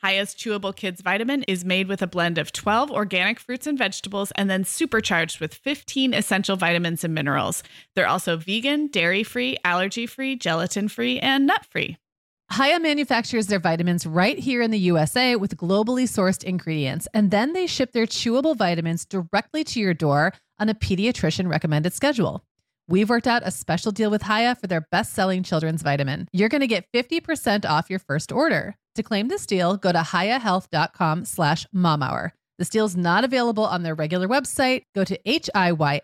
[0.00, 4.30] Hiya's Chewable Kids Vitamin is made with a blend of 12 organic fruits and vegetables
[4.36, 7.64] and then supercharged with 15 essential vitamins and minerals.
[7.96, 11.96] They're also vegan, dairy free, allergy free, gelatin free, and nut free.
[12.56, 17.52] Hiya manufactures their vitamins right here in the USA with globally sourced ingredients, and then
[17.52, 22.44] they ship their chewable vitamins directly to your door on a pediatrician recommended schedule.
[22.90, 26.26] We've worked out a special deal with Hiya for their best selling children's vitamin.
[26.32, 28.76] You're going to get 50% off your first order.
[28.94, 32.30] To claim this deal, go to hiyahealth.com slash momhour.
[32.58, 34.84] This deal is not available on their regular website.
[34.94, 36.00] Go to H-I-Y-A-H-E-A-L-T-H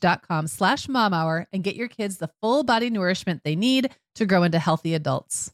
[0.00, 4.24] dot com slash momhour and get your kids the full body nourishment they need to
[4.24, 5.52] grow into healthy adults.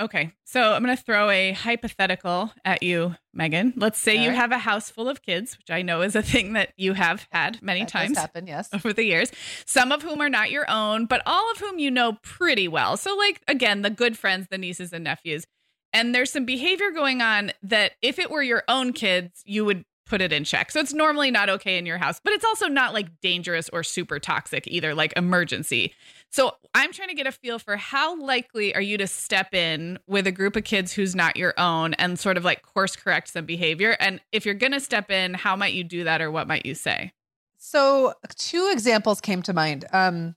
[0.00, 3.74] Okay, so I'm going to throw a hypothetical at you, Meagan.
[3.76, 4.36] Let's say you Alright.
[4.38, 7.28] have a house full of kids, which I know is a thing that you have
[7.30, 8.68] had many That times happen, yes.
[8.72, 9.30] over the years,
[9.66, 12.96] some of whom are not your own, but all of whom you know pretty well.
[12.96, 15.46] So, like, again, the good friends, the nieces and nephews.
[15.92, 19.84] And there's some behavior going on that if it were your own kids, you would
[20.06, 20.70] put it in check.
[20.70, 23.82] So, it's normally not okay in your house, but it's also not like dangerous or
[23.82, 25.94] super toxic either, like emergency.
[26.30, 29.98] So, I'm trying to get a feel for how likely are you to step in
[30.06, 33.28] with a group of kids who's not your own and sort of like course correct
[33.28, 33.96] some behavior?
[34.00, 36.66] And if you're going to step in, how might you do that or what might
[36.66, 37.12] you say?
[37.56, 39.86] So, two examples came to mind.
[39.92, 40.34] Um,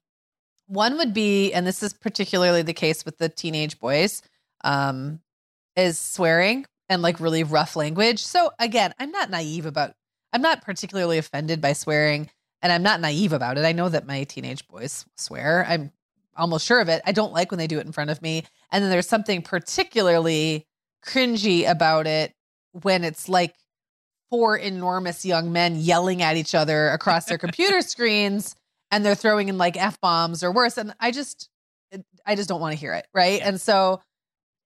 [0.67, 4.21] one would be, and this is particularly the case with the teenage boys,
[4.63, 5.19] um,
[5.75, 8.23] is swearing and like really rough language.
[8.23, 9.93] So, again, I'm not naive about,
[10.33, 12.29] I'm not particularly offended by swearing,
[12.61, 13.65] and I'm not naive about it.
[13.65, 15.65] I know that my teenage boys swear.
[15.67, 15.91] I'm
[16.35, 17.01] almost sure of it.
[17.05, 18.43] I don't like when they do it in front of me.
[18.71, 20.65] And then there's something particularly
[21.05, 22.33] cringy about it
[22.71, 23.55] when it's like
[24.29, 28.55] four enormous young men yelling at each other across their computer screens
[28.91, 31.49] and they're throwing in like f bombs or worse and i just
[32.25, 34.01] i just don't want to hear it right and so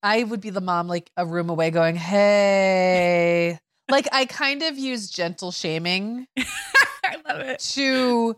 [0.03, 3.57] i would be the mom like a room away going hey.
[3.89, 7.59] Like i kind of use gentle shaming I love it.
[7.73, 8.35] to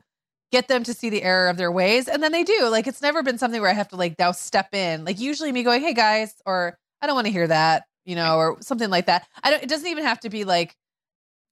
[0.52, 2.68] get them to see the error of their ways and then they do.
[2.70, 5.06] Like it's never been something where i have to like now step in.
[5.06, 8.38] Like usually me going hey guys or i don't want to hear that you know
[8.38, 9.28] or something like that.
[9.44, 10.76] I don't it doesn't even have to be like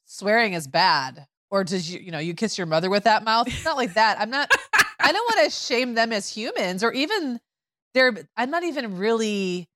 [0.06, 3.47] swearing is bad or does you you know you kiss your mother with that mouth.
[3.47, 4.19] It's not like that.
[4.19, 4.52] I'm not
[5.04, 7.39] i don't want to shame them as humans or even
[7.93, 9.67] they're i'm not even really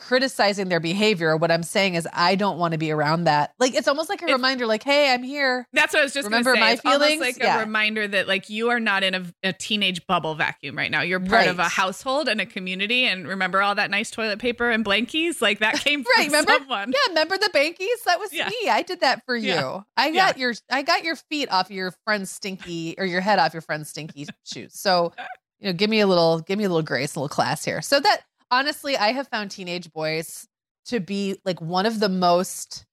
[0.00, 3.74] criticizing their behavior what i'm saying is i don't want to be around that like
[3.74, 6.24] it's almost like a It's- reminder like hey i'm here That's what I was just
[6.24, 6.60] Remember say.
[6.60, 7.38] my It's almost feelings?
[7.38, 10.90] like a reminder that like you are not in a, a teenage bubble vacuum right
[10.90, 11.02] now.
[11.02, 13.04] You're part of a household and a community.
[13.04, 15.40] And remember all that nice toilet paper and blankies?
[15.42, 16.52] Like that came from Right, remember?
[16.52, 16.92] someone.
[16.92, 18.02] Yeah, remember the bankies?
[18.06, 18.48] That was Yeah.
[18.48, 18.68] me.
[18.68, 19.50] I did that for you.
[19.50, 19.80] Yeah.
[19.96, 20.26] I Yeah.
[20.28, 23.62] got your I got your feet off your friend's stinky or your head off your
[23.62, 24.72] friend's stinky shoes.
[24.78, 25.12] So,
[25.60, 27.82] you know, give me a little give me a little grace, a little class here.
[27.82, 30.46] So that honestly, I have found teenage boys
[30.86, 32.86] to be like one of the most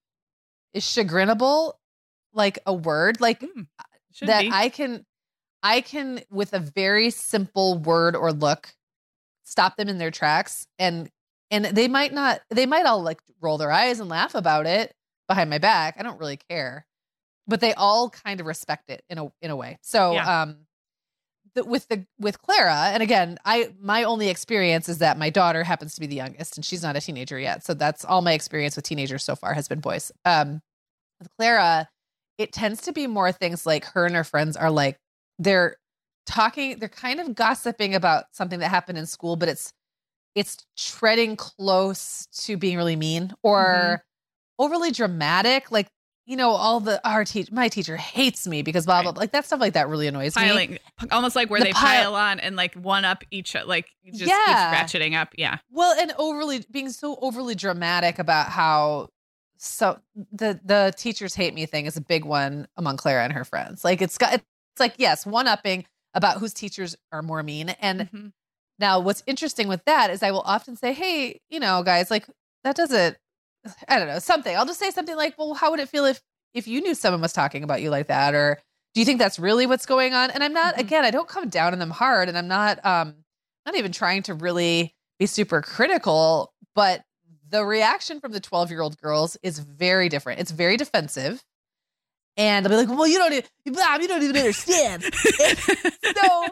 [0.73, 1.73] is chagrinable
[2.33, 3.67] like a word like Mm,
[4.21, 4.51] that be.
[4.51, 5.05] I can
[5.63, 8.73] I can with a very simple word or look
[9.43, 11.09] stop them in their tracks and
[11.51, 14.93] and they might not they might all like roll their eyes and laugh about it
[15.27, 15.95] behind my back.
[15.99, 16.85] I don't really care.
[17.47, 19.77] But they all kind of respect it in a in a way.
[19.81, 20.25] So Yeah.
[20.25, 20.66] um
[21.57, 25.63] the, with the with Clara and again I my only experience is that my daughter
[25.63, 27.65] happens to be the youngest and she's not a teenager yet.
[27.65, 30.11] So that's all my experience with teenagers so far has been boys.
[30.23, 30.61] Um
[31.19, 31.89] with Clara
[32.37, 34.99] it tends to be more things like her and her friends are like
[35.39, 35.77] they're
[36.27, 39.73] talking they're kind of gossiping about something that happened in school but it's
[40.35, 44.03] it's treading close to being really mean or
[44.59, 45.87] overly dramatic like
[46.27, 49.21] you know all the our teacher my teacher hates me because blah blah blah.
[49.21, 50.77] like that stuff like that really annoys me
[51.11, 54.25] almost like where The they pile- pile on and like one up each like just
[54.25, 54.35] Yeah.
[54.81, 55.29] keeps ratcheting up.
[55.37, 55.57] Yeah.
[55.71, 59.07] Well, and overly being so overly dramatic about how
[59.57, 59.99] so
[60.31, 63.83] the the teachers hate me thing is a big one among Clara and her friends.
[63.85, 64.45] Like it's got it's
[64.79, 67.69] like yes, one upping about whose teachers are more mean.
[67.81, 68.31] And Mhm.
[68.79, 72.27] now what's interesting with that is I will often say, "Hey, you know, guys, like
[72.65, 73.17] that doesn't
[73.89, 74.55] I don't know, something.
[74.55, 76.21] I'll just say something like, "Well, how would it feel if
[76.57, 78.59] if you knew someone was talking about you like that or
[78.93, 80.79] do you think that's really what's going on?" And I'm not Mhm.
[80.79, 83.15] again, I don't come down on them hard and I'm not um
[83.65, 87.03] not even trying to really be super critical, but
[87.49, 90.39] the reaction from the 12 year old girls is very different.
[90.39, 91.43] It's very defensive.
[92.35, 93.43] And they'll be like, well, you don't, even,
[93.73, 95.01] Mom, you don't even understand.
[95.03, 96.47] so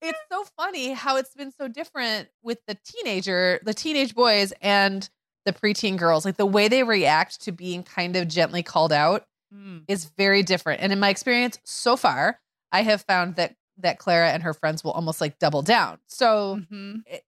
[0.00, 5.08] it's so funny how it's been so different with the teenager, the teenage boys, and
[5.44, 9.24] the preteen girls, like the way they react to being kind of gently called out
[9.54, 9.84] Mm.
[9.86, 10.80] is very different.
[10.80, 12.40] And in my experience so far,
[12.72, 15.98] I have found that that Clara and her friends will almost like double down.
[16.06, 17.02] So Mhm.
[17.06, 17.22] it,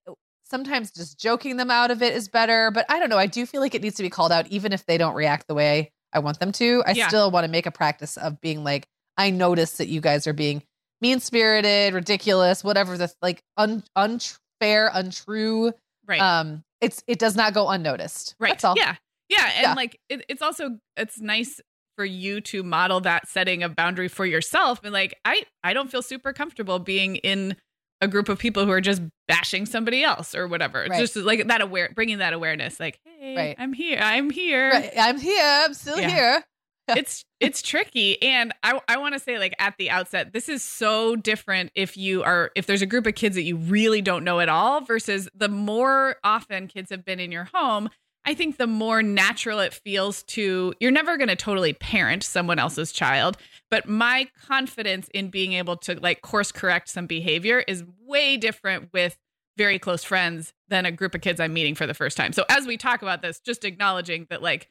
[0.44, 3.18] sometimes just joking them out of it is better, but I don't know.
[3.18, 5.48] I do feel like it needs to be called out even if they don't react
[5.48, 6.82] the way I want them to.
[6.86, 7.08] I Yeah.
[7.08, 8.86] still want to make a practice of being like
[9.18, 10.62] I notice that you guys are being
[11.02, 15.72] mean-spirited, ridiculous, whatever the like un, unfair, untrue.
[16.06, 16.20] Right.
[16.20, 18.34] Um it's it does not go unnoticed.
[18.38, 18.50] Right.
[18.50, 18.74] That's all.
[18.76, 18.96] Yeah.
[19.28, 19.50] Yeah.
[19.56, 19.74] And Yeah.
[19.74, 21.60] like it, it's also it's nice
[21.96, 24.80] for you to model that setting of boundary for yourself.
[24.84, 27.56] And like I I don't feel super comfortable being in
[28.00, 30.86] a group of people who are just bashing somebody else or whatever.
[30.90, 30.98] Right.
[31.00, 33.56] Just like that aware bringing that awareness, like, hey, Right.
[33.58, 33.98] I'm here.
[34.02, 34.70] I'm here.
[34.70, 34.92] Right.
[34.98, 35.42] I'm here.
[35.42, 36.08] I'm still Yeah.
[36.10, 36.44] here.
[36.96, 40.62] it's it's tricky and i i want to say like at the outset this is
[40.62, 44.24] so different if you are if there's a group of kids that you really don't
[44.24, 47.88] know at all versus the more often kids have been in your home
[48.26, 52.58] i think the more natural it feels to you're never going to totally parent someone
[52.58, 53.38] else's child
[53.70, 58.92] but my confidence in being able to like course correct some behavior is way different
[58.92, 59.16] with
[59.56, 62.32] very close friends than a group of kids i'm meeting for the first time.
[62.32, 64.68] So as we talk about this just acknowledging that like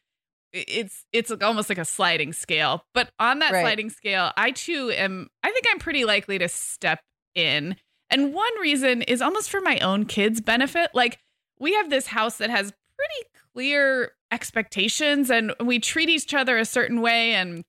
[0.53, 3.61] it's it's almost like a sliding scale but on that Right.
[3.61, 6.99] sliding scale i too am i think i'm pretty likely to step
[7.35, 7.75] in.
[8.09, 10.91] And one reason is almost for my own kids benefit.
[10.93, 11.17] Like
[11.59, 16.65] we have this house that has pretty clear expectations and we treat each other a
[16.65, 17.63] certain way and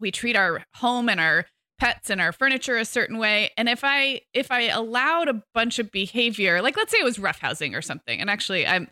[0.00, 1.46] we treat our home and our
[1.78, 3.50] pets and our furniture a certain way.
[3.56, 7.18] And if i if i allowed a bunch of behavior like let's say it was
[7.18, 8.88] roughhousing or something and actually i'm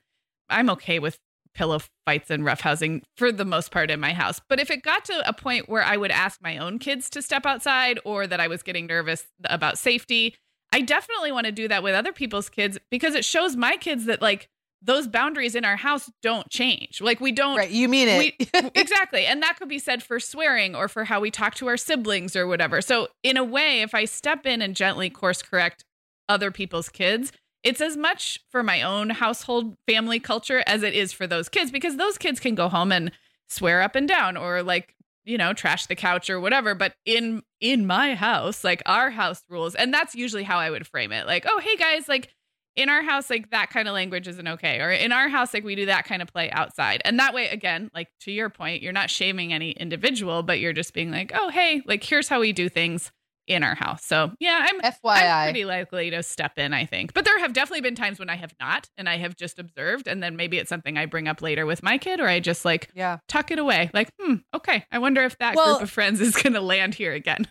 [0.51, 1.19] i'm okay with
[1.55, 4.41] pillow fights and roughhousing for the most part in my house.
[4.49, 7.23] But if it got to a point where I would ask my own kids to
[7.23, 10.35] step outside or that I was getting nervous about safety,
[10.73, 14.07] I definitely want to do that with other people's kids because it shows my kids
[14.07, 14.49] that like
[14.85, 17.01] those boundaries in our house don't change.
[17.01, 17.71] Like we don't Right.
[17.71, 18.35] You mean it.
[18.39, 19.27] we, exactly.
[19.27, 22.35] And that could be said for swearing or for how we talk to our siblings
[22.35, 22.81] or whatever.
[22.81, 25.85] So, in a way, if I step in and gently course correct
[26.29, 27.33] other people's kids,
[27.63, 31.71] it's as much for my own household family culture as it is for those kids
[31.71, 33.13] because those kids can go home and
[33.49, 34.95] swear up and down or like
[35.25, 36.75] you know trash the couch or whatever.
[36.75, 40.87] But in in my house like our house rules and that's usually how i would
[40.87, 41.27] frame it.
[41.27, 42.35] Like oh hey guys like
[42.75, 45.63] in our house like that kind of language isn't okay or in our house like
[45.63, 47.03] we do that kind of play outside.
[47.05, 50.73] And that way again like to your point you're not shaming any individual but you're
[50.73, 53.13] just being like oh hey like here's how we do things
[53.49, 55.45] in our house so yeah i'm I'm FYI.
[55.45, 57.13] pretty likely to step in, I think.
[57.15, 60.07] But there have definitely been times when I have not, and I have just observed,
[60.09, 62.65] and then maybe it's something I bring up later with my kid, or I just
[62.65, 63.19] like yeah.
[63.29, 63.91] tuck it away.
[63.93, 64.85] Like, hmm, okay.
[64.91, 67.47] I wonder if that Well- group of friends is going to land here again.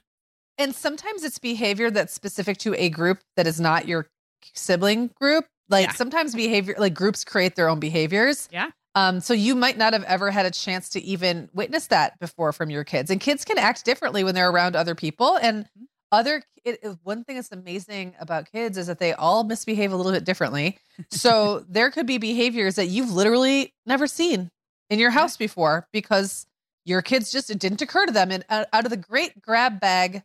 [0.58, 4.08] And sometimes it's behavior that's specific to a group that is not your
[4.54, 5.46] sibling group.
[5.70, 5.94] Like Yeah.
[5.94, 8.50] sometimes behavior, like groups create their own behaviors.
[8.52, 8.72] Yeah.
[8.96, 12.52] Um, so you might not have ever had a chance to even witness that before
[12.52, 13.10] from your kids.
[13.10, 15.38] And kids can act differently when they're around other people.
[15.42, 15.86] And Mhm.
[16.12, 19.96] other it, it- one thing that's amazing about kids is that they all misbehave a
[19.96, 20.78] little bit differently.
[21.10, 24.52] So there could be behaviors that you've literally never seen
[24.90, 26.46] in your house before because
[26.86, 28.30] your kids just it didn't occur to them.
[28.30, 30.22] And out out of the great grab bag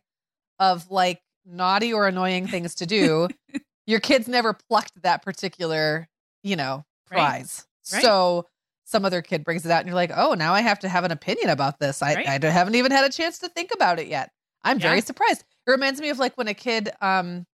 [0.59, 3.29] of like naughty or annoying things to do,
[3.87, 6.07] your kids never plucked that particular,
[6.43, 7.17] you know, Right.
[7.17, 7.65] prize.
[7.93, 8.01] Right.
[8.01, 8.45] So
[8.89, 11.03] some other kid brings it out and you're like, oh, now I have to have
[11.03, 12.01] an opinion about this.
[12.01, 12.43] I, Right.
[12.45, 14.31] I haven't even had a chance to think about it yet.
[14.63, 15.43] I'm very surprised.
[15.67, 17.45] It reminds me of like when a kid um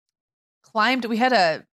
[0.62, 1.64] climbed, we had a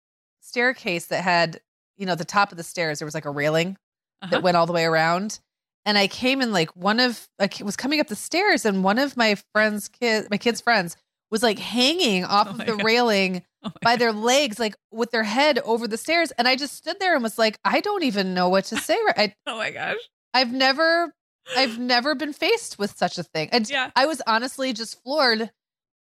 [0.41, 1.61] staircase that had,
[1.97, 3.77] you know, the top of the stairs, there was like a railing
[4.23, 4.31] Uh-huh.
[4.31, 5.41] that went all the way around.
[5.85, 8.99] And I came in like one of I was coming up the stairs and one
[8.99, 10.97] of my friends' kids, my kids' friends,
[11.31, 12.85] was like hanging off Oh of the God.
[12.85, 14.01] railing Oh by God.
[14.01, 16.31] their legs, like with their head over the stairs.
[16.33, 18.97] And I just stood there and was like, I don't even know what to say.
[19.17, 19.97] I, oh my gosh.
[20.33, 21.13] I've never,
[21.57, 23.49] I've never been faced with such a thing.
[23.51, 23.91] And Yeah.
[23.97, 25.51] I was honestly just floored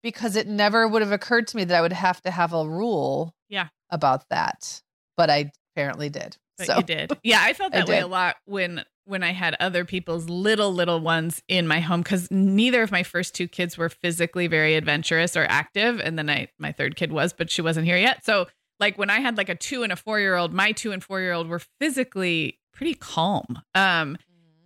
[0.03, 2.67] because it never would have occurred to me that I would have to have a
[2.69, 3.69] rule Yeah.
[3.91, 4.83] about that.
[5.17, 6.37] But I apparently did.
[6.59, 7.17] But so you did.
[7.23, 8.05] Yeah, I felt I that way did.
[8.05, 12.31] a lot when when I had other people's little little ones in my home cuz
[12.31, 16.49] neither of my first two kids were physically very adventurous or active and then I
[16.59, 18.25] my third kid was but she wasn't here yet.
[18.25, 18.47] So
[18.81, 21.61] like when I had like a 2 and a 4-year-old, my 2 and 4-year-old were
[21.81, 23.63] physically pretty calm.
[23.75, 24.17] Um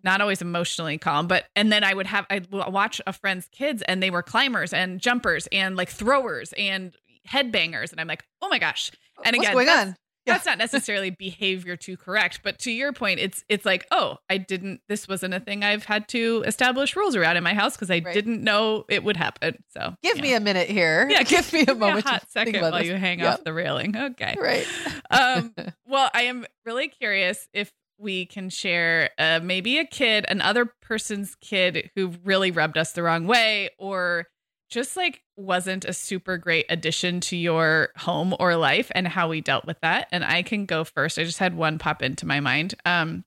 [0.04, 3.82] not always emotionally calm, but and then I would have I'd watch a friend's kids
[3.82, 6.94] and they were climbers and jumpers and like throwers and
[7.28, 8.90] headbangers and I'm like, "Oh my gosh."
[9.24, 9.96] And What's again, going on?
[10.28, 14.36] That's not necessarily behavior to correct but to your point it's it's like oh i
[14.38, 17.90] didn't this wasn't a thing i've had to establish rules around in my house because
[17.90, 18.14] i Right.
[18.14, 20.22] didn't know it would happen so Give yeah.
[20.22, 21.08] me a minute here.
[21.10, 22.06] yeah give me a give moment.
[22.06, 22.86] a hot second while this.
[22.86, 23.32] you hang Yep.
[23.34, 24.66] off the railing okay Right.
[25.10, 25.54] um
[25.86, 31.34] well i am really curious if we can share uh, maybe a kid, another person's
[31.40, 34.28] kid who really rubbed us the wrong way or
[34.68, 39.40] just like wasn't a super great addition to your home or life and how we
[39.40, 40.08] dealt with that.
[40.12, 41.18] And I can go first.
[41.18, 42.74] I just had one pop into my mind.
[42.84, 43.24] Um,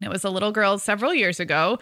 [0.00, 1.78] it was a little girl several years ago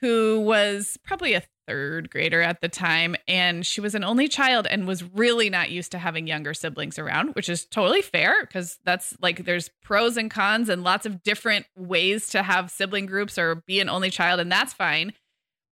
[0.00, 3.16] who was probably a third grader at the time.
[3.26, 6.98] And she was an only child and was really not used to having younger siblings
[6.98, 11.22] around, which is totally fair because that's like there's pros and cons and lots of
[11.22, 14.38] different ways to have sibling groups or be an only child.
[14.38, 15.12] And that's fine.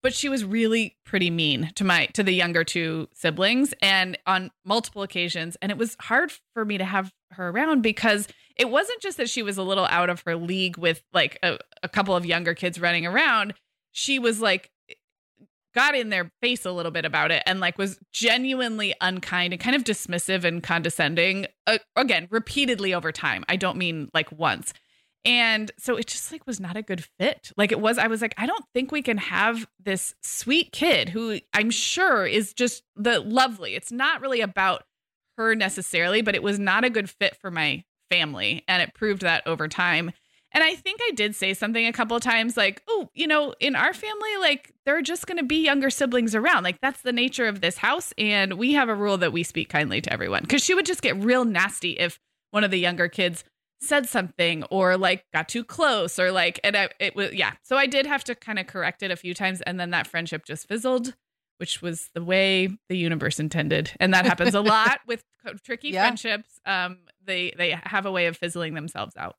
[0.05, 4.50] But she was really pretty mean to my to the younger two siblings and on
[4.64, 5.57] multiple occasions.
[5.62, 9.30] And it was hard for me to have her around because it wasn't just that
[9.30, 12.52] she was a little out of her league with like a, a couple of younger
[12.55, 13.55] kids running around.
[13.92, 14.70] She was like
[15.74, 19.61] got in their face a little bit about it and like was genuinely unkind and
[19.61, 24.72] kind of dismissive and condescending uh, again repeatedly over time i don't mean like once
[25.24, 28.20] and so it just like was not a good fit like it was i was
[28.20, 32.82] like i don't think we can have this sweet kid who i'm sure is just
[32.96, 34.84] the lovely it's not really about
[35.36, 39.22] her necessarily but it was not a good fit for my family and it proved
[39.22, 40.12] that over time
[40.54, 43.54] and I think I did say something a couple of times like, oh, you know,
[43.58, 46.62] in our family, like there are just going to be younger siblings around.
[46.62, 48.14] Like that's the nature of this house.
[48.16, 50.46] And we have a rule that we speak kindly to everyone.
[50.46, 52.20] Cause she would just get real nasty if
[52.52, 53.42] one of the younger kids
[53.80, 57.52] said something or like got too close or like, and I, it was, yeah.
[57.62, 59.60] So I did have to kind of correct it a few times.
[59.62, 61.14] And then that friendship just fizzled,
[61.58, 63.92] which was the way the universe intended.
[64.00, 65.24] And that happens a lot with
[65.64, 66.02] tricky yeah.
[66.02, 66.60] friendships.
[66.64, 69.36] Um, they, they have a way of fizzling themselves out.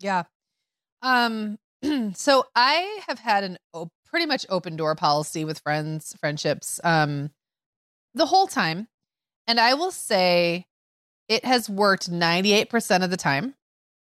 [0.00, 0.24] Yeah.
[1.02, 1.58] Um,
[2.14, 7.30] so I have had an op- pretty much open door policy with friends, friendships, um,
[8.14, 8.88] the whole time.
[9.46, 10.66] And I will say
[11.28, 13.54] it has worked 98% of the time.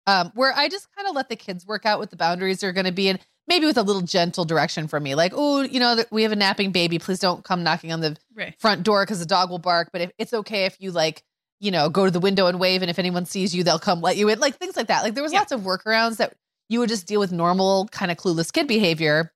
[0.07, 2.72] Um, where I just kind of let the kids work out what the boundaries are
[2.72, 5.14] going to be and maybe with a little gentle direction from me.
[5.14, 6.98] Like, oh, you know, we have a napping baby.
[6.98, 8.54] Please don't come knocking on the right.
[8.59, 9.90] front door because the dog will bark.
[9.92, 11.22] But if it's okay if you like,
[11.61, 14.00] you know, go to the window and wave, and if anyone sees you, they'll come
[14.00, 14.38] let you in.
[14.38, 15.02] Like things like that.
[15.02, 15.40] Like there was yeah.
[15.40, 16.34] lots of workarounds that
[16.68, 19.32] you would just deal with normal kind of clueless kid behavior.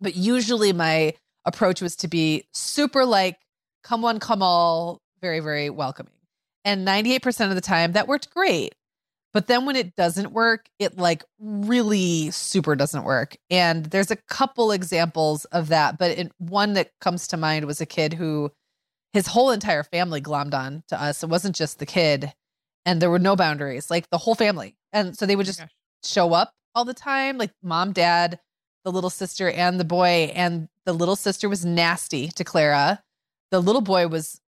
[0.00, 3.38] But usually my approach was to be super like,
[3.82, 6.12] come one, come all, very, very welcoming.
[6.64, 8.74] And 98% of the time that worked great.
[9.34, 13.36] But then when it doesn't work, it like really super doesn't work.
[13.50, 15.98] And there's a couple examples of that.
[15.98, 18.52] But it, one that comes to mind was a kid who
[19.12, 21.24] his whole entire family glommed on to us.
[21.24, 22.32] It wasn't just the kid.
[22.86, 24.76] And there were no boundaries, like the whole family.
[24.92, 25.62] And so they would oh just
[26.04, 28.38] show up all the time, like mom, dad,
[28.84, 30.30] the little sister, and the boy.
[30.34, 33.02] And the little sister was nasty to Clara.
[33.50, 34.40] The little boy was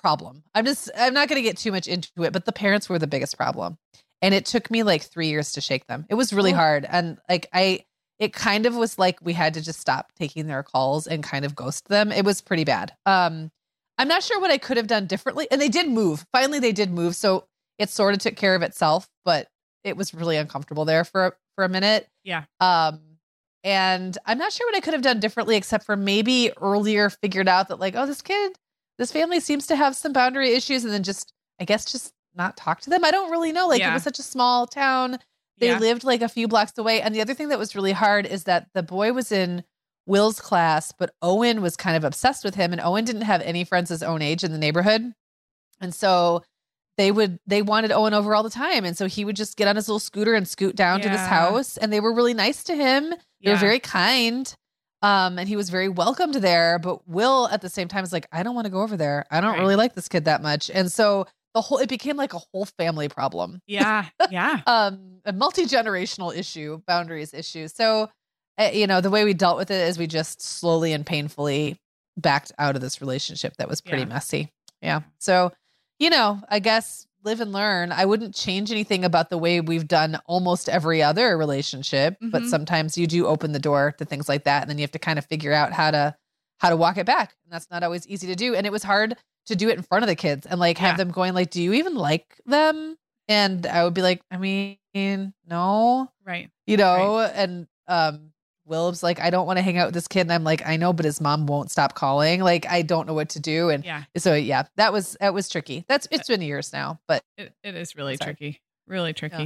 [0.00, 0.42] problem.
[0.54, 2.98] I'm just I'm not going to get too much into it, but the parents were
[2.98, 3.78] the biggest problem.
[4.22, 6.06] And it took me like 3 years to shake them.
[6.08, 6.56] It was really oh.
[6.56, 7.84] hard and like I
[8.18, 11.44] it kind of was like we had to just stop taking their calls and kind
[11.44, 12.12] of ghost them.
[12.12, 12.92] It was pretty bad.
[13.06, 13.50] Um
[13.98, 15.46] I'm not sure what I could have done differently.
[15.50, 16.24] And they did move.
[16.32, 17.46] Finally they did move, so
[17.78, 19.48] it sort of took care of itself, but
[19.84, 22.08] it was really uncomfortable there for for a minute.
[22.24, 22.44] Yeah.
[22.60, 23.00] Um,
[23.62, 27.48] and I'm not sure what I could have done differently, except for maybe earlier figured
[27.48, 28.58] out that like, oh, this kid,
[28.98, 32.56] this family seems to have some boundary issues, and then just I guess just not
[32.56, 33.04] talk to them.
[33.04, 33.68] I don't really know.
[33.68, 33.90] Like yeah.
[33.90, 35.18] it was such a small town.
[35.58, 35.78] They yeah.
[35.78, 37.02] lived like a few blocks away.
[37.02, 39.62] And the other thing that was really hard is that the boy was in
[40.06, 43.64] Will's class, but Owen was kind of obsessed with him, and Owen didn't have any
[43.64, 45.12] friends his own age in the neighborhood.
[45.80, 46.42] And so
[46.96, 48.84] they would they wanted Owen over all the time.
[48.84, 51.04] And so he would just get on his little scooter and scoot down yeah.
[51.04, 51.76] to this house.
[51.76, 53.14] And they were really nice to him.
[53.42, 54.52] They were very kind.
[55.02, 56.78] Um, and he was very welcomed there.
[56.78, 59.24] But Will at the same time is like, I don't want to go over there.
[59.30, 59.60] I don't right.
[59.60, 60.70] really like this kid that much.
[60.70, 63.60] And so the whole it became like a whole family problem.
[63.66, 64.06] Yeah.
[64.30, 64.60] Yeah.
[64.66, 67.68] um, a multi-generational issue, boundaries issue.
[67.68, 68.10] So
[68.58, 71.80] uh, you know, the way we dealt with it is we just slowly and painfully
[72.16, 74.08] backed out of this relationship that was pretty yeah.
[74.08, 74.52] messy.
[74.82, 75.00] Yeah.
[75.18, 75.52] So
[75.98, 77.92] you know, I guess live and learn.
[77.92, 82.30] I wouldn't change anything about the way we've done almost every other relationship, mm-hmm.
[82.30, 84.92] but sometimes you do open the door to things like that and then you have
[84.92, 86.16] to kind of figure out how to
[86.58, 87.34] how to walk it back.
[87.44, 88.54] And that's not always easy to do.
[88.54, 89.16] And it was hard
[89.50, 91.04] to do it in front of the kids and like have yeah.
[91.04, 92.96] them going like, "Do you even like them?"
[93.28, 94.78] And I would be like, "I mean,
[95.46, 96.50] no." Right.
[96.66, 97.32] You know, right.
[97.34, 98.32] and um
[98.70, 100.20] Will's like, I don't want to hang out with this kid.
[100.20, 102.40] And I'm like, I know, but his mom won't stop calling.
[102.40, 103.68] Like, I don't know what to do.
[103.68, 104.04] And yeah.
[104.16, 105.84] so, yeah, that was, that was tricky.
[105.88, 109.42] That's, it's been years now, but it, it is really tricky, really tricky.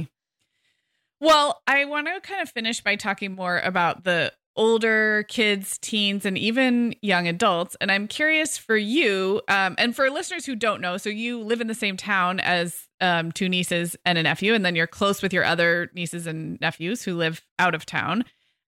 [1.19, 1.27] Yeah.
[1.27, 6.25] Well, I want to kind of finish by talking more about the older kids, teens,
[6.25, 7.75] and even young adults.
[7.81, 11.61] And I'm curious for you, um, and for listeners who don't know, so you live
[11.61, 15.21] in the same town as um, two nieces and a nephew, and then you're close
[15.21, 18.23] with your other nieces and nephews who live out of town.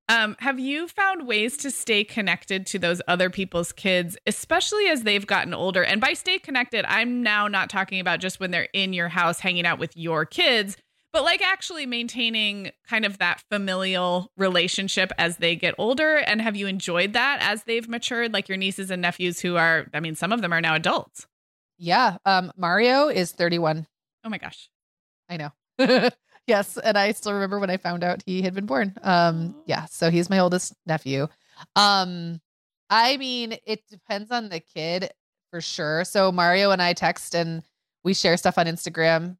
[0.09, 5.03] Um, have you found ways to stay connected to those other people's kids, especially as
[5.03, 5.83] they've gotten older?
[5.83, 9.41] And by stay connected, I'm now not talking about just when they're in your house
[9.41, 10.77] hanging out with your kids,
[11.17, 16.17] but like actually maintaining kind of that familial relationship as they get older.
[16.17, 18.33] And have you enjoyed that as they've matured?
[18.33, 21.25] Like your nieces and nephews who are, I mean, some of them are now adults.
[21.79, 22.17] Yeah.
[22.23, 23.87] Um, Mario is 31.
[24.25, 24.69] Oh my gosh.
[25.27, 25.49] I know.
[26.45, 28.93] yes, and I still remember when I found out he had been born.
[29.01, 31.29] Um, yeah, so he's my oldest nephew.
[31.75, 32.41] Um,
[32.91, 35.09] I mean, it depends on the kid
[35.49, 36.03] for sure.
[36.03, 37.63] So Mario and I text and
[38.03, 39.37] we share stuff on Instagram.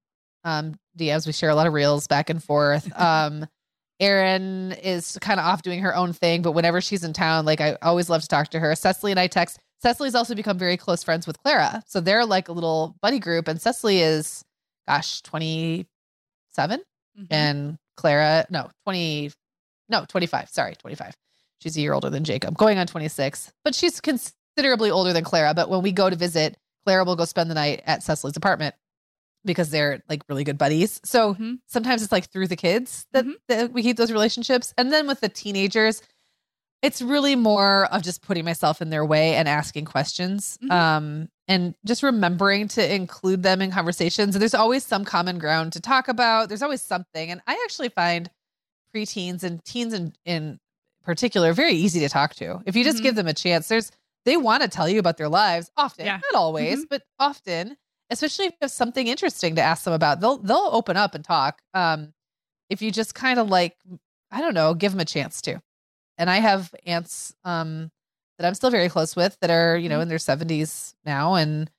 [0.47, 2.89] Um, DMs, we share a lot of reels back and forth.
[2.97, 3.45] Um,
[3.99, 7.59] Erin is kind of off doing her own thing, but whenever she's in town, like
[7.59, 8.75] I always love to talk to her.
[8.75, 9.57] Cecily and I text.
[9.81, 11.83] Cecily's also become very close friends with Clara.
[11.87, 13.47] So they're like a little buddy group.
[13.47, 14.45] And Cecily is,
[14.87, 15.87] gosh, 27
[16.79, 17.25] mm-hmm.
[17.31, 19.31] and Clara, no, 20,
[19.89, 20.49] no, 25.
[20.49, 21.15] Sorry, 25.
[21.61, 25.55] She's a year older than Jacob, going on 26, but she's considerably older than Clara.
[25.55, 28.75] But when we go to visit, Clara will go spend the night at Cecily's apartment
[29.47, 31.01] because they're like really good buddies.
[31.03, 31.55] So mm-hmm.
[31.65, 33.33] sometimes it's like through the kids that, mm-hmm.
[33.47, 34.73] that we keep those relationships.
[34.77, 36.03] And then with the teenagers,
[36.83, 40.59] it's really more of just putting myself in their way and asking questions.
[40.61, 40.71] Mm-hmm.
[40.71, 44.35] Um, and just remembering to include them in conversations.
[44.35, 46.49] And there's always some common ground to talk about.
[46.49, 47.31] There's always something.
[47.31, 48.29] And I actually find
[48.93, 50.59] preteens and teens in, in
[51.03, 52.61] particular very easy to talk to.
[52.65, 53.03] If you just mm-hmm.
[53.03, 53.91] give them a chance, there's
[54.25, 56.19] they want to tell you about their lives often, yeah.
[56.31, 56.87] not always, mm-hmm.
[56.89, 57.77] but often,
[58.09, 60.21] especially if you have something interesting to ask them about.
[60.21, 61.61] They'll they'll open up and talk.
[61.73, 62.13] Um,
[62.69, 63.77] if you just kind of like,
[64.31, 65.61] I don't know, give them a chance to.
[66.17, 67.91] And I have aunts um
[68.37, 70.03] that I'm still very close with that are, you know, mm-hmm.
[70.03, 71.69] in their 70s now and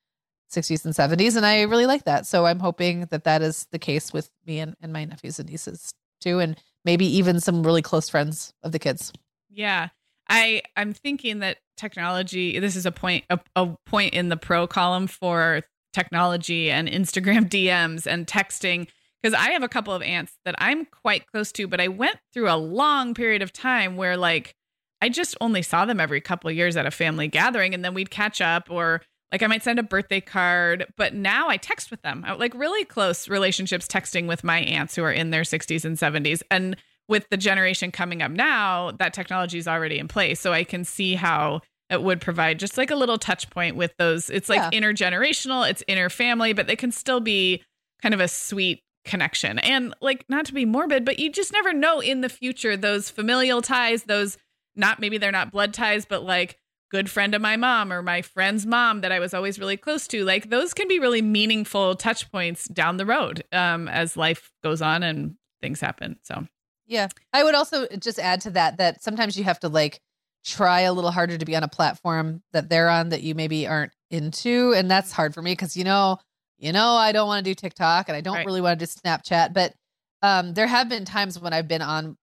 [0.51, 1.35] 60s and 70s.
[1.35, 2.25] And I really like that.
[2.25, 5.49] So I'm hoping that that is the case with me and, and my nephews and
[5.49, 6.39] nieces too.
[6.39, 9.13] And maybe even some really close friends of the kids.
[9.49, 9.89] Yeah.
[10.27, 14.67] I, I'm thinking that technology, this is a point, a, a point in the pro
[14.67, 15.63] column for
[15.99, 18.87] technology and Instagram DMs and texting
[19.21, 22.17] because I have a couple of aunts that I'm quite close to, but I went
[22.33, 24.55] through a long period of time where like
[25.01, 28.11] I just only saw them every couple years at a family gathering and then we'd
[28.11, 32.01] catch up or like I might send a birthday card, but now I text with
[32.01, 32.23] them.
[32.25, 35.97] I, like really close relationships texting with my aunts who are in their 60s and
[35.97, 36.41] 70s.
[36.49, 36.75] And
[37.07, 40.39] with the generation coming up now, that technology is already in place.
[40.39, 43.95] So I can see how it would provide just like a little touch point with
[43.97, 44.29] those.
[44.29, 44.79] It's like yeah.
[44.79, 47.63] intergenerational, it's inner family, but they can still be
[48.01, 49.59] kind of a sweet connection.
[49.59, 53.09] And like not to be morbid, but you just never know in the future those
[53.09, 54.37] familial ties, those
[54.75, 56.57] not maybe they're not blood ties, but like
[56.89, 60.07] good friend of my mom or my friend's mom that I was always really close
[60.07, 60.23] to.
[60.23, 64.81] Like those can be really meaningful touch points down the road um, as life goes
[64.81, 66.17] on and things happen.
[66.23, 66.45] So,
[66.87, 67.07] yeah.
[67.33, 70.01] I would also just add to that that sometimes you have to like
[70.45, 73.67] try a little harder to be on a platform that they're on that you maybe
[73.67, 74.73] aren't into.
[74.75, 76.17] And that's hard for me because, you know,
[76.57, 78.45] you know, I don't want to do TikTok and I don't right.
[78.45, 79.73] really want to do Snapchat, but
[80.21, 82.17] um, there have been times when I've been on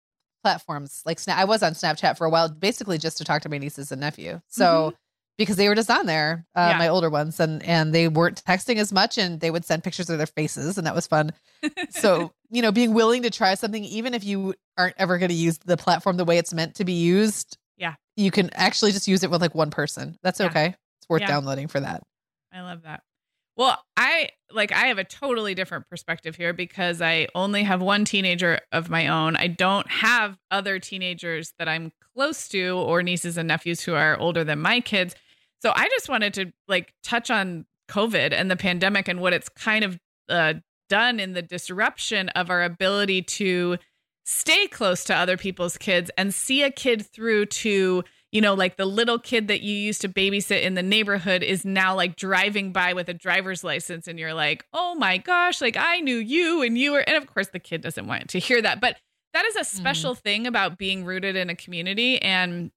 [0.45, 1.39] platforms like Snap.
[1.39, 3.99] I was on Snapchat for a while, basically just to talk to my nieces and
[4.01, 4.41] nephew.
[4.47, 4.95] So mm-hmm.
[5.37, 6.77] because they were just on there, uh, yeah.
[6.77, 10.09] my older ones, and and they weren't texting as much, and they would send pictures
[10.09, 11.31] of their faces, and that was fun.
[11.89, 15.35] so you know, being willing to try something, even if you aren't ever going to
[15.35, 17.57] use the platform the way it's meant to be used,
[18.15, 20.17] you can actually just use it with like one person.
[20.23, 20.47] That's yeah.
[20.47, 20.75] okay.
[20.99, 21.27] It's worth yeah.
[21.27, 22.03] downloading for that.
[22.51, 23.01] I love that.
[23.57, 28.03] Well, I like I have a totally different perspective here because I only have one
[28.03, 29.37] teenager of my own.
[29.37, 34.19] I don't have other teenagers that I'm close to or nieces and nephews who are
[34.19, 35.15] older than my kids.
[35.61, 39.49] So I just wanted to like touch on COVID and the pandemic and what it's
[39.49, 40.55] kind of uh,
[40.89, 43.77] done in the disruption of our ability to
[44.25, 48.75] stay close to other people's kids and see a kid through to you know, like
[48.75, 52.73] the little kid that you used to babysit in the neighborhood is now like driving
[52.73, 56.61] by with a driver's license and you're like, "Oh my gosh, like I knew you
[56.61, 58.97] and you were." And of course the kid doesn't want to hear that, but
[59.31, 59.77] that is a mm-hmm.
[59.77, 60.19] special mm.
[60.19, 62.71] thing about being rooted in a community and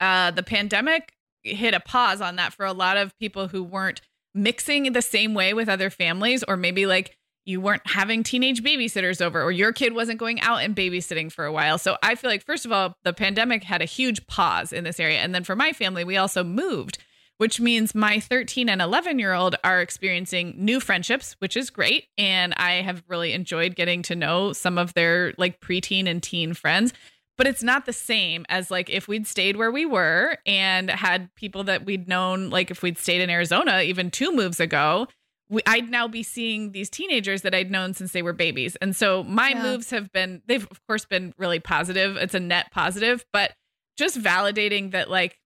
[0.00, 1.12] uh the pandemic
[1.42, 4.02] hit a pause on that for a lot of people who weren't
[4.34, 7.16] mixing the same way with other families or maybe like
[7.46, 11.46] you weren't having teenage babysitters over or your kid wasn't going out and babysitting for
[11.46, 11.78] a while.
[11.78, 15.00] So I feel like first of all, the pandemic had a huge pause in this
[15.00, 15.20] area.
[15.20, 16.98] And then for my family, we also moved,
[17.38, 22.08] which means my 13 and 11 year old are experiencing new friendships, which is great.
[22.18, 26.52] And I have really enjoyed getting to know some of their like preteen and teen
[26.52, 26.92] friends.
[27.38, 31.32] but it's not the same as like if we'd stayed where we were and had
[31.34, 35.06] people that we'd known, like if we'd stayed in Arizona even two moves ago,
[35.48, 38.76] we, I'd now be seeing these teenagers that I'd known since they were babies.
[38.76, 39.62] And so my Yeah.
[39.62, 42.16] moves have been, they've of course been really positive.
[42.16, 43.52] It's a net positive, but
[43.96, 45.38] just validating that like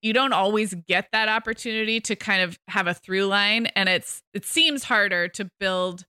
[0.00, 3.66] you don't always get that opportunity to kind of have a through line.
[3.76, 6.04] And it's, it seems harder to build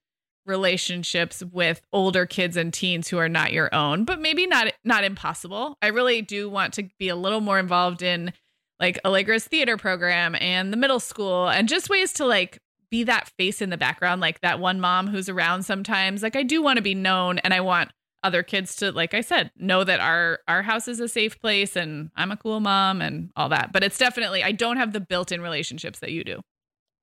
[0.45, 5.03] relationships with older kids and teens who are not your own, but maybe not not
[5.03, 5.77] impossible.
[5.81, 8.31] I really do want to be a little more involved in
[8.79, 12.59] like Allegra's theater program and the middle school and just ways to like
[12.89, 16.23] be that face in the background, like that one mom who's around sometimes.
[16.23, 17.91] Like I do want to be known and I want
[18.23, 21.75] other kids to like I said, know that our our house is a safe place
[21.75, 23.71] and I'm a cool mom and all that.
[23.71, 26.41] But it's definitely I don't have the built-in relationships that you do.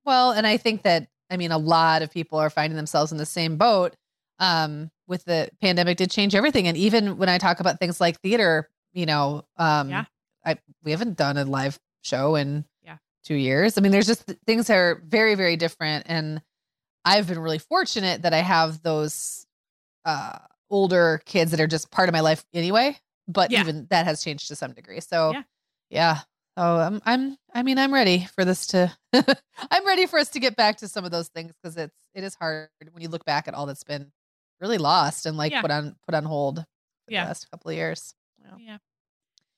[0.05, 3.17] Well, and I think that I mean a lot of people are finding themselves in
[3.17, 3.95] the same boat.
[4.39, 8.19] Um, with the pandemic did change everything, and even when I talk about things like
[8.19, 10.05] theater, you know, um, Yeah.
[10.43, 12.65] I we haven't done a live show in.
[13.25, 13.77] Two years.
[13.77, 16.41] I mean, there's just things that are very very different, and
[17.03, 19.45] I've been really fortunate that I have those
[20.05, 20.37] uh
[20.69, 22.97] older kids that are just part of my life anyway.
[23.27, 23.61] But Yeah.
[23.61, 24.99] even that has changed to some degree.
[25.01, 25.43] So Yeah.
[25.89, 26.15] yeah.
[26.57, 30.39] So I'm I'm I mean I'm ready for this to I'm ready for us to
[30.39, 33.25] get back to some of those things because it's it is hard when you look
[33.25, 34.11] back at all that's been
[34.61, 35.61] really lost and like Yeah.
[35.61, 37.23] put on put on hold for Yeah.
[37.23, 38.13] the last couple of years.
[38.59, 38.77] Yeah.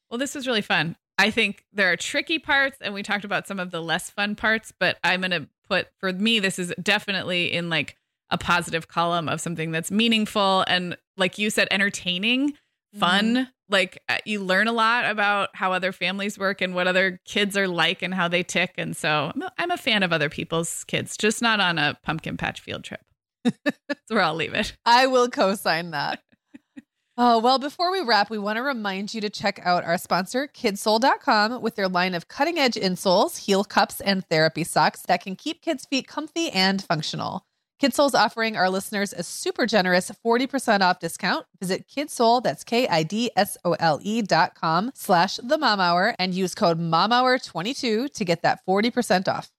[0.10, 0.96] Well, this was really fun.
[1.18, 4.36] I think there are tricky parts, and we talked about some of the less fun
[4.36, 7.98] parts, but I'm going to put for me, this is definitely in like
[8.30, 12.54] a positive column of something that's meaningful and, like you said, entertaining,
[12.98, 13.50] fun.
[13.70, 17.58] Like uh, you learn a lot about how other families work and what other kids
[17.58, 18.74] are like and how they tick.
[18.78, 22.62] And so I'm a, fan of other people's kids, just not on a pumpkin patch
[22.62, 23.02] field trip.
[23.44, 24.76] That's where I'll leave it.
[24.86, 26.22] I will co-sign that.
[27.20, 30.48] Oh, well, before we wrap, we want to remind you to check out our sponsor,
[30.48, 35.36] kidsole.com, with their line of cutting edge insoles, heel cups, and therapy socks that can
[35.36, 37.44] keep kids' feet comfy and functional.
[37.82, 41.48] Kidsole's offering our listeners a super generous 40% off discount.
[41.60, 47.40] Visit Kidsoul, that's K-I-D-S-O-L-E dot com slash the mom hour and use code mom hour
[47.40, 49.50] 22 to get that 40% off.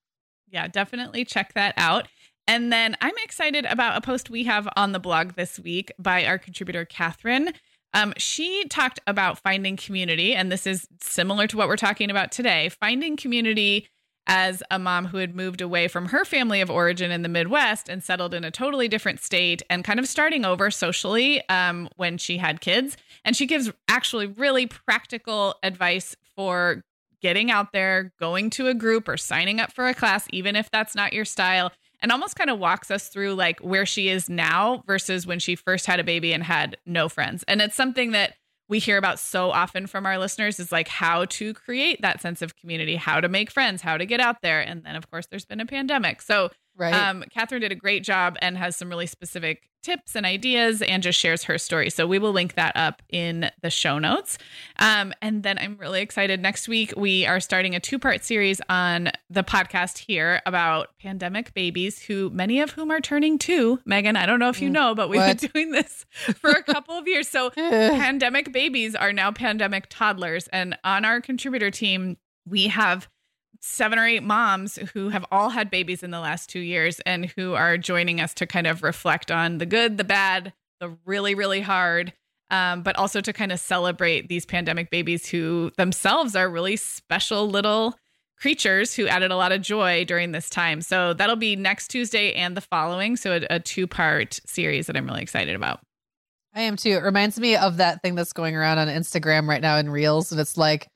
[0.51, 2.09] yeah, definitely check that out.
[2.49, 6.25] And then I'm excited about a post we have on the blog this week by
[6.25, 7.53] our contributor, Catherine.
[7.93, 12.33] Um, she talked about finding community, and this is similar to what we're talking about
[12.33, 13.87] today finding community
[14.27, 17.89] as a mom who had moved away from her family of origin in the Midwest
[17.89, 22.17] and settled in a totally different state and kind of starting over socially um, when
[22.17, 22.97] she had kids.
[23.25, 26.83] And she gives actually really practical advice for
[27.21, 30.71] getting out there, going to a group or signing up for a class, even if
[30.71, 34.29] that's not your style, and almost kind of walks us through like where she is
[34.29, 37.45] now versus when she first had a baby and had no friends.
[37.49, 38.35] And it's something that
[38.69, 42.43] we hear about so often from our listeners is like how to create that sense
[42.43, 44.61] of community, how to make friends, how to get out there.
[44.61, 46.21] And then, of course, there's been a pandemic.
[46.21, 46.95] So, Right.
[46.95, 51.03] um, Catherine did a great job and has some really specific tips and ideas and
[51.03, 51.89] just shares her story.
[51.91, 54.39] So we will link that up in the show notes.
[54.79, 56.41] Um, and then I'm really excited.
[56.41, 61.53] Next week, we are starting a two part series on the podcast here about pandemic
[61.55, 63.81] babies, who many of whom are turning two.
[63.85, 65.41] Meagan, I don't know if you Mm, know, but we've what?
[65.41, 66.07] been doing this
[66.37, 67.29] for a couple of years.
[67.29, 70.49] So pandemic babies are now pandemic toddlers.
[70.49, 72.17] And on our contributor team,
[72.47, 73.09] we have
[73.61, 77.27] seven or eight moms who have all had babies in the last two years and
[77.37, 81.35] who are joining us to kind of reflect on the good, the bad, the really,
[81.35, 82.13] really hard,
[82.51, 87.49] um, but also to kind of celebrate these pandemic babies who themselves are really special
[87.49, 87.97] little
[88.41, 90.81] creatures who added a lot of joy during this time.
[90.81, 93.17] So that'll be next Tuesday and the following.
[93.17, 95.81] So a, a two part series that I'm really excited about.
[96.55, 96.91] I am too.
[96.91, 100.33] It reminds me of that thing that's going around on Instagram right now in Reels,
[100.33, 100.89] and it's like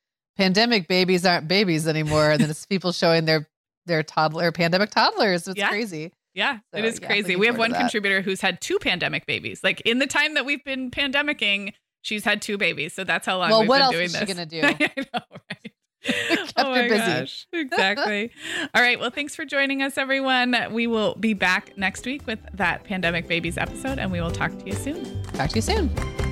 [0.43, 3.49] pandemic babies aren't babies anymore, and then it's people showing their
[3.87, 5.47] their toddler pandemic toddlers.
[5.49, 5.69] It's Yeah.
[5.69, 6.13] crazy.
[6.35, 7.37] Yeah, So, it is yeah, crazy.
[7.37, 9.63] We have one contributor who's had two pandemic babies.
[9.63, 12.95] Like in the time that we've been pandemicking, she's had two babies.
[12.95, 14.35] So that's how long Well, we've what been else doing is she this.
[14.35, 14.61] gonna do?
[14.63, 15.21] I know,
[15.51, 15.73] right?
[16.05, 16.97] Kept oh my busy.
[16.97, 17.47] gosh.
[17.53, 18.31] Exactly.
[18.75, 18.99] All right.
[18.99, 20.57] Well, thanks for joining us, everyone.
[20.71, 24.57] We will be back next week with that pandemic babies episode, and we will talk
[24.59, 25.23] to you soon.
[25.35, 26.32] Talk to you soon.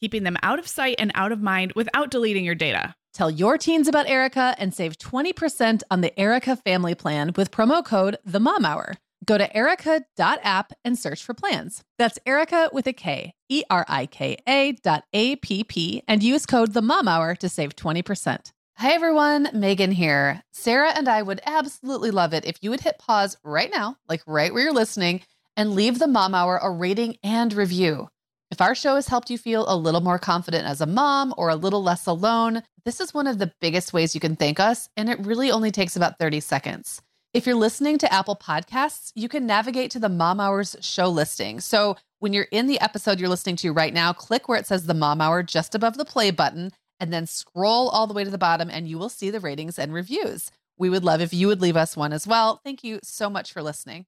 [0.00, 2.94] keeping them out of sight and out of mind without deleting your data.
[3.14, 7.84] Tell your teens about Erika and save 20% on the Erika family plan with promo
[7.84, 8.94] code The Mom Hour.
[9.24, 11.82] Go to erika.app and search for plans.
[11.98, 16.22] That's Erika with a K, E R I K A dot A P P, and
[16.22, 18.52] use code The Mom Hour to save 20%.
[18.76, 20.42] Hi everyone, Meagan here.
[20.52, 24.22] Sarah and I would absolutely love it if you would hit pause right now, like
[24.26, 25.22] right where you're listening,
[25.56, 28.08] and leave the Mom Hour a rating and review.
[28.56, 31.50] If our show has helped you feel a little more confident as a mom or
[31.50, 34.88] a little less alone, this is one of the biggest ways you can thank us,
[34.96, 37.02] and it really only takes about 30 seconds.
[37.34, 41.60] If you're listening to Apple Podcasts, you can navigate to the Mom Hours show listing.
[41.60, 44.86] So when you're in the episode you're listening to right now, click where it says
[44.86, 48.30] the Mom Hour just above the play button, and then scroll all the way to
[48.30, 50.50] the bottom, and you will see the ratings and reviews.
[50.78, 52.62] We would love if you would leave us one as well.
[52.64, 54.04] Thank you so much for listening.